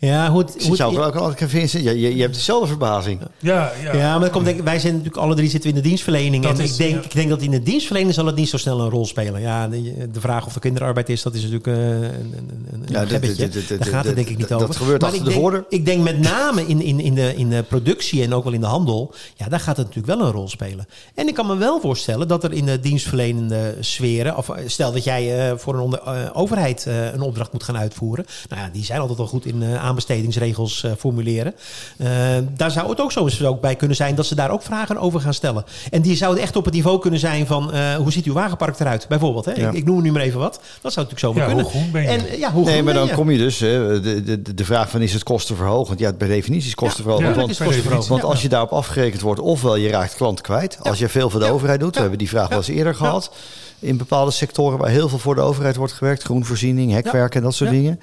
Ja, 0.00 0.30
hoe 0.30 0.40
het, 0.40 0.66
hoe 0.66 1.04
ook 1.04 1.14
altijd 1.14 1.50
vinden. 1.50 1.82
Ja, 1.82 1.90
je, 1.90 2.16
je 2.16 2.22
hebt 2.22 2.34
dezelfde 2.34 2.66
verbazing. 2.66 3.20
Ja, 3.38 3.72
ja. 3.82 3.96
ja 3.96 4.18
maar 4.18 4.30
komt, 4.30 4.44
denk, 4.44 4.60
wij 4.60 4.78
zijn 4.78 4.92
natuurlijk 4.92 5.22
alle 5.22 5.34
drie 5.34 5.48
zitten 5.48 5.70
in 5.70 5.76
de 5.76 5.82
dienstverlening. 5.82 6.46
en 6.46 6.60
ik, 6.60 6.76
denk, 6.76 7.04
ik 7.04 7.14
denk 7.14 7.28
dat 7.28 7.42
in 7.42 7.50
de 7.50 7.62
dienstverlening 7.62 8.14
zal 8.14 8.26
het 8.26 8.36
niet 8.36 8.48
zo 8.48 8.56
snel 8.56 8.80
een 8.80 8.90
rol 8.90 9.06
spelen. 9.06 9.40
Ja, 9.40 9.68
de, 9.68 10.10
de 10.10 10.20
vraag 10.20 10.46
of 10.46 10.54
er 10.54 10.60
kinderarbeid 10.60 11.08
is, 11.08 11.22
dat 11.22 11.34
is 11.34 11.42
natuurlijk 11.42 11.66
uh, 11.66 12.02
een, 12.02 12.34
een, 12.70 12.79
ja, 12.90 13.04
Daar 13.04 13.86
gaat 13.86 14.04
het 14.04 14.14
denk 14.14 14.28
ik 14.28 14.38
niet 14.38 14.52
over. 14.52 14.66
Dat 14.66 14.76
gebeurt 14.76 15.00
maar 15.00 15.10
achter 15.10 15.24
de 15.24 15.30
voordeur. 15.30 15.64
Ik 15.68 15.84
denk 15.84 16.02
met 16.02 16.18
name 16.18 16.66
in, 16.66 16.82
in, 16.82 17.00
in, 17.00 17.14
de, 17.14 17.36
in 17.36 17.50
de 17.50 17.62
productie 17.62 18.22
en 18.22 18.34
ook 18.34 18.44
wel 18.44 18.52
in 18.52 18.60
de 18.60 18.66
handel. 18.66 19.14
Ja, 19.36 19.48
daar 19.48 19.60
gaat 19.60 19.76
het 19.76 19.86
natuurlijk 19.86 20.18
wel 20.18 20.26
een 20.26 20.32
rol 20.32 20.48
spelen. 20.48 20.86
En 21.14 21.28
ik 21.28 21.34
kan 21.34 21.46
me 21.46 21.56
wel 21.56 21.80
voorstellen 21.80 22.28
dat 22.28 22.44
er 22.44 22.52
in 22.52 22.66
de 22.66 22.80
dienstverlenende 22.80 23.76
sferen... 23.80 24.36
of 24.36 24.48
eh, 24.48 24.62
stel 24.66 24.92
dat 24.92 25.04
jij 25.04 25.50
uh, 25.50 25.56
voor 25.58 25.74
een 25.74 25.80
onder, 25.80 26.00
uh, 26.06 26.12
overheid 26.32 26.86
een 27.12 27.20
opdracht 27.20 27.52
moet 27.52 27.62
gaan 27.62 27.76
uitvoeren. 27.76 28.24
Nou 28.48 28.62
ja, 28.62 28.68
die 28.72 28.84
zijn 28.84 29.00
altijd 29.00 29.18
al 29.18 29.26
goed 29.26 29.46
in 29.46 29.64
aanbestedingsregels 29.64 30.82
uh, 30.82 30.92
formuleren. 30.98 31.54
Uh, 31.96 32.08
daar 32.56 32.70
zou 32.70 32.90
het 32.90 33.00
ook 33.00 33.12
zo 33.12 33.24
eens 33.24 33.44
ook 33.44 33.60
bij 33.60 33.76
kunnen 33.76 33.96
zijn 33.96 34.14
dat 34.14 34.26
ze 34.26 34.34
daar 34.34 34.50
ook 34.50 34.62
vragen 34.62 34.98
over 34.98 35.20
gaan 35.20 35.34
stellen. 35.34 35.64
En 35.90 36.02
die 36.02 36.16
zouden 36.16 36.42
echt 36.42 36.56
op 36.56 36.64
het 36.64 36.74
niveau 36.74 36.98
kunnen 36.98 37.20
zijn 37.20 37.46
van 37.46 37.74
uh, 37.74 37.94
hoe 37.94 38.12
ziet 38.12 38.24
uw 38.24 38.32
wagenpark 38.32 38.80
eruit, 38.80 39.08
bijvoorbeeld. 39.08 39.44
Hè? 39.44 39.52
Ja. 39.52 39.68
Ik, 39.68 39.74
ik, 39.74 39.84
noem 39.84 40.02
nu 40.02 40.12
maar 40.12 40.22
even 40.22 40.38
wat. 40.38 40.60
Dat 40.80 40.92
zou 40.92 41.06
natuurlijk 41.06 41.38
zo 41.38 41.44
ja, 41.44 41.70
kunnen. 41.92 42.08
En, 42.08 42.38
ja, 42.38 42.52
hoe 42.52 42.79
nee, 42.84 42.94
maar 42.94 43.06
dan 43.06 43.16
kom 43.16 43.30
je 43.30 43.38
dus 43.38 43.58
de, 43.58 44.20
de, 44.24 44.54
de 44.54 44.64
vraag 44.64 44.90
van 44.90 45.02
is 45.02 45.12
het 45.12 45.22
kostenverhogend? 45.22 45.98
Ja, 45.98 46.12
per 46.12 46.28
definitie 46.28 46.68
is 46.68 46.74
kostenverhogend. 46.74 47.36
Want, 47.36 48.06
want 48.06 48.24
als 48.24 48.42
je 48.42 48.48
daarop 48.48 48.70
afgerekend 48.70 49.20
wordt, 49.20 49.40
ofwel 49.40 49.76
je 49.76 49.88
raakt 49.88 50.14
klant 50.14 50.40
kwijt. 50.40 50.78
Als 50.82 50.98
je 50.98 51.08
veel 51.08 51.30
voor 51.30 51.40
de 51.40 51.52
overheid 51.52 51.80
doet, 51.80 51.94
we 51.94 52.00
hebben 52.00 52.18
die 52.18 52.28
vraag 52.28 52.48
wel 52.48 52.58
eens 52.58 52.68
eerder 52.68 52.94
gehad. 52.94 53.32
In 53.78 53.96
bepaalde 53.96 54.30
sectoren 54.30 54.78
waar 54.78 54.90
heel 54.90 55.08
veel 55.08 55.18
voor 55.18 55.34
de 55.34 55.40
overheid 55.40 55.76
wordt 55.76 55.92
gewerkt, 55.92 56.22
groenvoorziening, 56.22 56.92
hekwerk 56.92 57.34
en 57.34 57.42
dat 57.42 57.54
soort 57.54 57.70
dingen. 57.70 58.00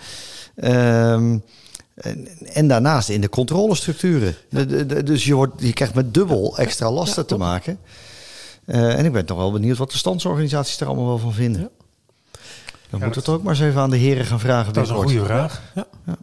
Um, 0.56 1.44
en, 1.96 2.28
en, 2.54 2.68
daarnaast 2.68 3.10
in 3.10 3.22
de 3.22 3.30
controlestructuren. 3.30 4.36
dus 5.06 5.26
je, 5.26 5.34
wordt, 5.34 5.54
je 5.58 5.74
krijgt 5.74 5.94
met 5.94 6.14
dubbel 6.14 6.58
extra 6.58 6.92
lasten 6.92 7.26
te 7.26 7.38
maken. 7.38 7.80
Uh, 8.66 8.98
en 8.98 9.06
ik 9.06 9.12
ben 9.12 9.26
toch 9.26 9.38
wel 9.38 9.52
benieuwd 9.52 9.78
wat 9.78 9.92
de 9.92 9.98
standsorganisaties 9.98 10.80
er 10.80 10.88
allemaal 10.88 11.06
wel 11.06 11.18
van 11.18 11.34
vinden. 11.34 11.62
Ja. 11.62 11.77
Dan 12.90 13.00
moeten 13.00 13.22
we 13.22 13.28
het 13.32 13.40
ook 13.40 13.44
maar 13.44 13.54
eens 13.54 13.64
even 13.64 13.82
aan 13.82 13.90
de 13.90 13.98
heren 13.98 14.26
gaan 14.26 14.40
vragen. 14.40 14.74
Dat 14.74 14.84
is 14.84 14.90
een 14.90 14.96
goede 14.96 15.26
vraag. 15.26 15.62
Ja. 15.76 15.86
Nou, 16.04 16.18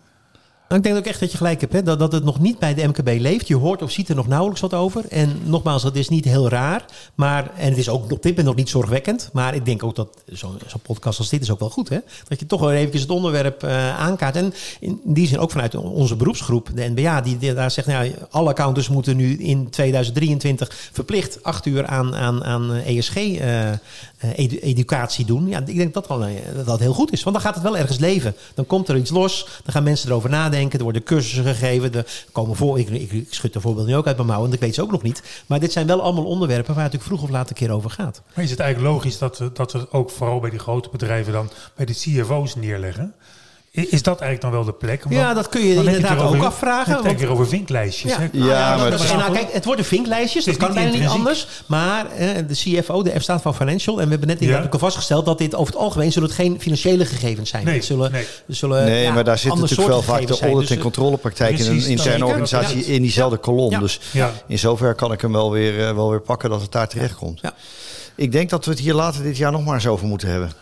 ik 0.77 0.83
denk 0.83 0.97
ook 0.97 1.07
echt 1.07 1.21
dat 1.21 1.31
je 1.31 1.37
gelijk 1.37 1.61
hebt, 1.61 1.73
hè? 1.73 1.83
Dat, 1.83 1.99
dat 1.99 2.13
het 2.13 2.25
nog 2.25 2.41
niet 2.41 2.59
bij 2.59 2.75
de 2.75 2.87
MKB 2.87 3.21
leeft. 3.21 3.49
Je 3.49 3.57
hoort 3.57 3.83
of 3.83 3.91
ziet 3.91 4.09
er 4.09 4.15
nog 4.15 4.27
nauwelijks 4.27 4.61
wat 4.61 4.75
over. 4.75 5.05
En 5.09 5.41
nogmaals, 5.45 5.83
dat 5.83 5.97
is 5.97 6.09
niet 6.09 6.25
heel 6.25 6.49
raar. 6.49 6.85
Maar, 7.15 7.51
en 7.57 7.69
het 7.69 7.79
is 7.79 7.89
ook 7.89 8.03
op 8.03 8.09
dit 8.09 8.25
moment 8.25 8.47
nog 8.47 8.55
niet 8.55 8.69
zorgwekkend. 8.69 9.31
Maar 9.33 9.55
ik 9.55 9.65
denk 9.65 9.83
ook 9.83 9.95
dat 9.95 10.09
zo'n 10.27 10.59
zo 10.67 10.77
podcast 10.83 11.19
als 11.19 11.29
dit 11.29 11.43
is 11.43 11.51
ook 11.51 11.59
wel 11.59 11.71
goed. 11.71 11.89
Hè? 11.89 11.99
Dat 12.29 12.41
je 12.41 12.47
toch 12.47 12.61
wel 12.61 12.73
even 12.73 13.01
het 13.01 13.11
onderwerp 13.11 13.65
uh, 13.65 13.99
aankaart. 13.99 14.37
En 14.37 14.55
in 14.81 15.01
die 15.05 15.27
zin 15.27 15.39
ook 15.39 15.51
vanuit 15.51 15.75
onze 15.75 16.17
beroepsgroep, 16.17 16.71
de 16.75 16.93
NBA, 16.95 17.21
die, 17.21 17.55
daar 17.55 17.71
zegt, 17.71 17.87
nou, 17.87 18.13
alle 18.31 18.49
accountants 18.49 18.89
moeten 18.89 19.17
nu 19.17 19.37
in 19.37 19.71
2023 19.71 20.71
verplicht 20.93 21.43
acht 21.43 21.67
uur 21.67 21.87
aan, 21.87 22.15
aan, 22.15 22.45
aan 22.45 22.73
ESG 22.73 23.17
uh, 23.17 23.71
eh, 23.71 23.79
edu 24.35 24.59
educatie 24.59 25.25
doen. 25.25 25.49
Ja, 25.49 25.63
ik 25.67 25.77
denk 25.77 25.95
dat 25.95 26.09
wel, 26.09 26.27
dat 26.65 26.81
heel 26.81 26.95
goed 26.95 27.13
is. 27.13 27.23
Want 27.23 27.37
dan 27.37 27.45
gaat 27.45 27.55
het 27.55 27.65
wel 27.65 27.77
ergens 27.77 27.99
leven. 27.99 28.35
Dan 28.55 28.67
komt 28.67 28.89
er 28.89 28.97
iets 28.97 29.11
los. 29.11 29.47
Dan 29.65 29.73
gaan 29.73 29.83
mensen 29.83 30.09
erover 30.09 30.31
nadenken. 30.31 30.64
Er 30.73 30.83
worden 30.83 31.03
cursussen 31.03 31.45
gegeven. 31.45 31.95
Er 31.95 32.25
komen 32.33 32.57
voor, 32.57 32.79
ik, 32.79 32.89
ik, 32.89 33.13
ik 33.13 33.35
schud 33.35 33.53
de 33.53 33.61
voorbeeld 33.61 33.87
nu 33.87 33.97
ook 33.97 34.07
uit 34.07 34.17
mijn 34.17 34.29
mouw. 34.29 34.41
Want 34.41 34.53
ik 34.53 34.61
weet 34.61 34.75
ze 34.75 34.83
ook 34.83 34.91
nog 34.91 35.03
niet. 35.03 35.23
Maar 35.47 35.61
dit 35.61 35.73
zijn 35.73 35.87
wel 35.87 36.03
allemaal 36.03 36.25
onderwerpen 36.25 36.75
waar 36.75 36.85
het 36.85 36.93
natuurlijk 36.93 37.21
vroeg 37.21 37.31
of 37.31 37.37
laat 37.37 37.51
een 37.51 37.57
keer 37.57 37.71
over 37.71 37.91
gaat. 37.91 38.23
Maar 38.35 38.45
is 38.45 38.51
het 38.51 38.61
eigenlijk 38.61 38.93
logisch 38.93 39.19
dat, 39.19 39.43
dat 39.53 39.73
we 39.73 39.93
ook 39.93 40.11
vooral 40.11 40.41
bij 40.41 40.51
die 40.51 40.59
grote 40.59 40.89
bedrijven 40.89 41.33
dan 41.33 41.51
bij 41.77 41.87
de 41.87 41.93
CFO's 41.93 42.55
neerleggen? 42.55 43.15
Is 43.75 44.03
dat 44.03 44.21
eigenlijk 44.21 44.41
dan 44.41 44.51
wel 44.51 44.65
de 44.65 44.73
plek? 44.73 45.05
ja, 45.09 45.35
dat 45.35 45.49
kun 45.49 45.67
je 45.67 45.75
inderdaad 45.75 46.21
ook 46.21 46.43
afvragen. 46.43 46.93
Dan 46.93 47.03
denk 47.17 47.31
over 47.31 47.49
vinklijstjes. 47.49 48.13
Ja, 48.13 48.29
ja, 48.33 48.47
ja 48.47 48.77
maar 48.77 48.91
dat, 48.91 49.17
nou, 49.17 49.33
kijk, 49.33 49.53
het 49.53 49.65
worden 49.65 49.85
vinklijstjes, 49.85 50.45
dat 50.45 50.57
kan 50.57 50.75
bijna 50.75 50.91
niet 50.91 51.07
anders. 51.07 51.47
Maar 51.67 52.11
eh, 52.11 52.29
de 52.49 52.55
CFO, 52.55 53.03
de 53.03 53.21
F 53.21 53.23
staat 53.23 53.43
van 53.43 53.55
Financial. 53.55 53.99
En 53.99 54.05
we 54.05 54.11
hebben 54.11 54.29
net 54.29 54.41
inderdaad 54.41 54.67
ook 54.67 54.73
al 54.73 54.79
vastgesteld 54.79 55.25
dat 55.27 55.39
dit 55.39 55.55
over 55.55 55.73
het 55.73 55.83
algemeen 55.83 56.13
zullen 56.13 56.29
het 56.29 56.39
geen 56.39 56.61
financiële 56.61 57.05
gegevens 57.05 57.51
zijn. 57.51 57.65
Nee, 57.65 57.83
zullen, 57.83 58.13
nee. 58.13 58.27
Zullen, 58.49 58.85
nee 58.85 59.13
maar 59.13 59.25
daar 59.25 59.39
zit 59.39 59.55
natuurlijk 59.55 59.89
wel 59.89 60.03
vaak 60.03 60.27
de 60.27 60.41
audit- 60.41 60.71
en 60.71 60.79
controlepraktijk 60.79 61.59
in 61.59 61.71
een 61.71 61.87
interne 61.87 62.27
organisatie 62.27 62.85
in 62.85 63.03
diezelfde 63.03 63.37
kolom. 63.37 63.79
Dus 63.81 64.01
in 64.47 64.59
zover 64.59 64.95
kan 64.95 65.13
ik 65.13 65.21
hem 65.21 65.33
wel 65.33 65.51
weer, 65.51 65.79
uh, 65.79 65.95
wel 65.95 66.11
weer 66.11 66.21
pakken 66.21 66.51
dat 66.51 66.61
het 66.61 66.73
daar 66.73 66.89
terecht 66.89 67.15
komt. 67.15 67.41
Ik 68.17 68.33
denk 68.33 68.51
dat 68.51 68.65
we 68.65 68.71
het 68.71 68.81
hier 68.81 68.95
later 68.95 69.23
dit 69.23 69.37
jaar 69.37 69.53
nog 69.53 69.65
maar 69.65 69.75
eens 69.75 69.87
over 69.87 70.07
moeten 70.07 70.29
hebben. 70.29 70.53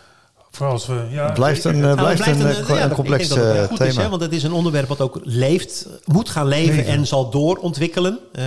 Voor 0.55 0.67
als 0.67 0.85
we, 0.85 1.05
ja, 1.09 1.31
blijft 1.31 1.63
een, 1.63 1.77
uh, 1.77 1.93
blijft, 1.93 2.27
een, 2.27 2.39
een, 2.39 2.83
een 2.83 2.91
complex 2.91 3.27
thema. 3.27 3.85
Is, 3.85 3.95
hè, 3.95 4.09
want 4.09 4.21
het 4.21 4.33
is 4.33 4.43
een 4.43 4.51
onderwerp 4.51 4.87
wat 4.87 5.01
ook 5.01 5.19
leeft, 5.23 5.87
moet 6.05 6.29
gaan 6.29 6.47
leven, 6.47 6.75
leven. 6.75 6.91
en 6.91 7.07
zal 7.07 7.29
doorontwikkelen. 7.29 8.19
Uh, 8.35 8.43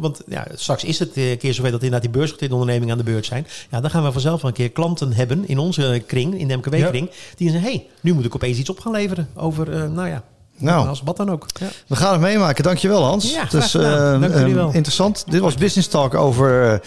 want 0.00 0.20
ja, 0.28 0.46
straks 0.54 0.84
is 0.84 0.98
het 0.98 1.16
een 1.16 1.38
keer 1.38 1.54
zover 1.54 1.70
dat 1.70 1.82
inderdaad 1.82 2.02
die 2.02 2.10
beursgenoteerde 2.10 2.54
ondernemingen 2.54 2.92
aan 2.92 3.04
de 3.04 3.10
beurt 3.10 3.26
zijn. 3.26 3.46
Ja, 3.70 3.80
dan 3.80 3.90
gaan 3.90 4.04
we 4.04 4.12
vanzelf 4.12 4.42
een 4.42 4.52
keer 4.52 4.70
klanten 4.70 5.12
hebben 5.12 5.48
in 5.48 5.58
onze 5.58 6.02
kring, 6.06 6.38
in 6.38 6.48
de 6.48 6.56
MKW-kring, 6.56 7.08
ja. 7.10 7.16
die 7.36 7.50
zeggen, 7.50 7.70
hé, 7.70 7.76
hey, 7.76 7.86
nu 8.00 8.12
moet 8.12 8.24
ik 8.24 8.34
opeens 8.34 8.58
iets 8.58 8.70
op 8.70 8.80
gaan 8.80 8.92
leveren 8.92 9.28
over, 9.34 9.68
uh, 9.68 9.88
nou 9.88 10.08
ja, 10.08 10.22
nou, 10.56 10.88
als 10.88 11.02
wat 11.04 11.16
dan 11.16 11.30
ook. 11.30 11.46
Ja. 11.60 11.66
We 11.86 11.96
gaan 11.96 12.12
het 12.12 12.20
meemaken. 12.20 12.64
Dankjewel 12.64 13.04
Hans. 13.04 13.32
Ja, 13.32 13.44
dus, 13.44 13.74
uh, 13.74 13.82
Dank 14.20 14.34
uh, 14.34 14.68
interessant. 14.72 15.24
Dit 15.28 15.40
was 15.40 15.54
Business 15.54 15.88
Talk 15.88 16.14
over 16.14 16.80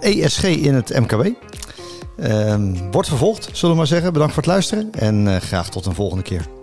ESG 0.00 0.44
in 0.44 0.74
het 0.74 0.98
MKW. 0.98 1.26
Uh, 2.22 2.54
wordt 2.90 3.08
vervolgd, 3.08 3.48
zullen 3.52 3.70
we 3.70 3.80
maar 3.80 3.86
zeggen. 3.86 4.12
Bedankt 4.12 4.34
voor 4.34 4.42
het 4.42 4.52
luisteren 4.52 4.88
en 4.92 5.40
graag 5.40 5.70
tot 5.70 5.86
een 5.86 5.94
volgende 5.94 6.22
keer. 6.22 6.59